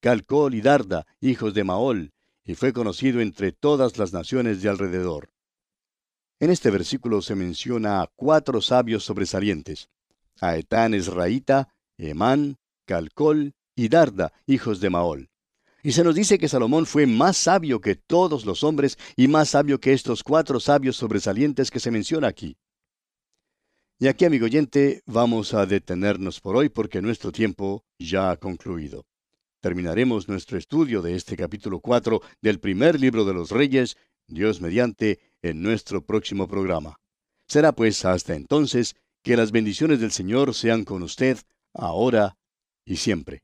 Calcol 0.00 0.54
y 0.54 0.62
Darda, 0.62 1.06
hijos 1.20 1.52
de 1.52 1.64
Maol, 1.64 2.12
y 2.44 2.54
fue 2.54 2.72
conocido 2.72 3.20
entre 3.20 3.52
todas 3.52 3.98
las 3.98 4.12
naciones 4.12 4.62
de 4.62 4.70
alrededor. 4.70 5.28
En 6.42 6.50
este 6.50 6.72
versículo 6.72 7.22
se 7.22 7.36
menciona 7.36 8.02
a 8.02 8.08
cuatro 8.16 8.60
sabios 8.60 9.04
sobresalientes, 9.04 9.88
a 10.40 10.56
Etán 10.56 10.92
Esraíta, 10.92 11.72
Emán, 11.96 12.56
Calcol 12.84 13.54
y 13.76 13.88
Darda, 13.88 14.32
hijos 14.46 14.80
de 14.80 14.90
Maol. 14.90 15.30
Y 15.84 15.92
se 15.92 16.02
nos 16.02 16.16
dice 16.16 16.40
que 16.40 16.48
Salomón 16.48 16.86
fue 16.86 17.06
más 17.06 17.36
sabio 17.36 17.80
que 17.80 17.94
todos 17.94 18.44
los 18.44 18.64
hombres 18.64 18.98
y 19.14 19.28
más 19.28 19.50
sabio 19.50 19.78
que 19.78 19.92
estos 19.92 20.24
cuatro 20.24 20.58
sabios 20.58 20.96
sobresalientes 20.96 21.70
que 21.70 21.78
se 21.78 21.92
menciona 21.92 22.26
aquí. 22.26 22.56
Y 24.00 24.08
aquí, 24.08 24.24
amigo 24.24 24.46
oyente, 24.46 25.02
vamos 25.06 25.54
a 25.54 25.64
detenernos 25.64 26.40
por 26.40 26.56
hoy 26.56 26.70
porque 26.70 27.00
nuestro 27.00 27.30
tiempo 27.30 27.84
ya 28.00 28.32
ha 28.32 28.36
concluido. 28.36 29.06
Terminaremos 29.60 30.28
nuestro 30.28 30.58
estudio 30.58 31.02
de 31.02 31.14
este 31.14 31.36
capítulo 31.36 31.78
4 31.78 32.20
del 32.40 32.58
primer 32.58 32.98
libro 32.98 33.24
de 33.24 33.32
los 33.32 33.52
Reyes, 33.52 33.96
Dios 34.34 34.60
mediante, 34.60 35.20
en 35.42 35.62
nuestro 35.62 36.04
próximo 36.04 36.48
programa. 36.48 36.96
Será 37.48 37.72
pues 37.72 38.04
hasta 38.04 38.34
entonces 38.34 38.94
que 39.22 39.36
las 39.36 39.52
bendiciones 39.52 40.00
del 40.00 40.12
Señor 40.12 40.54
sean 40.54 40.84
con 40.84 41.02
usted, 41.02 41.38
ahora 41.74 42.36
y 42.84 42.96
siempre. 42.96 43.40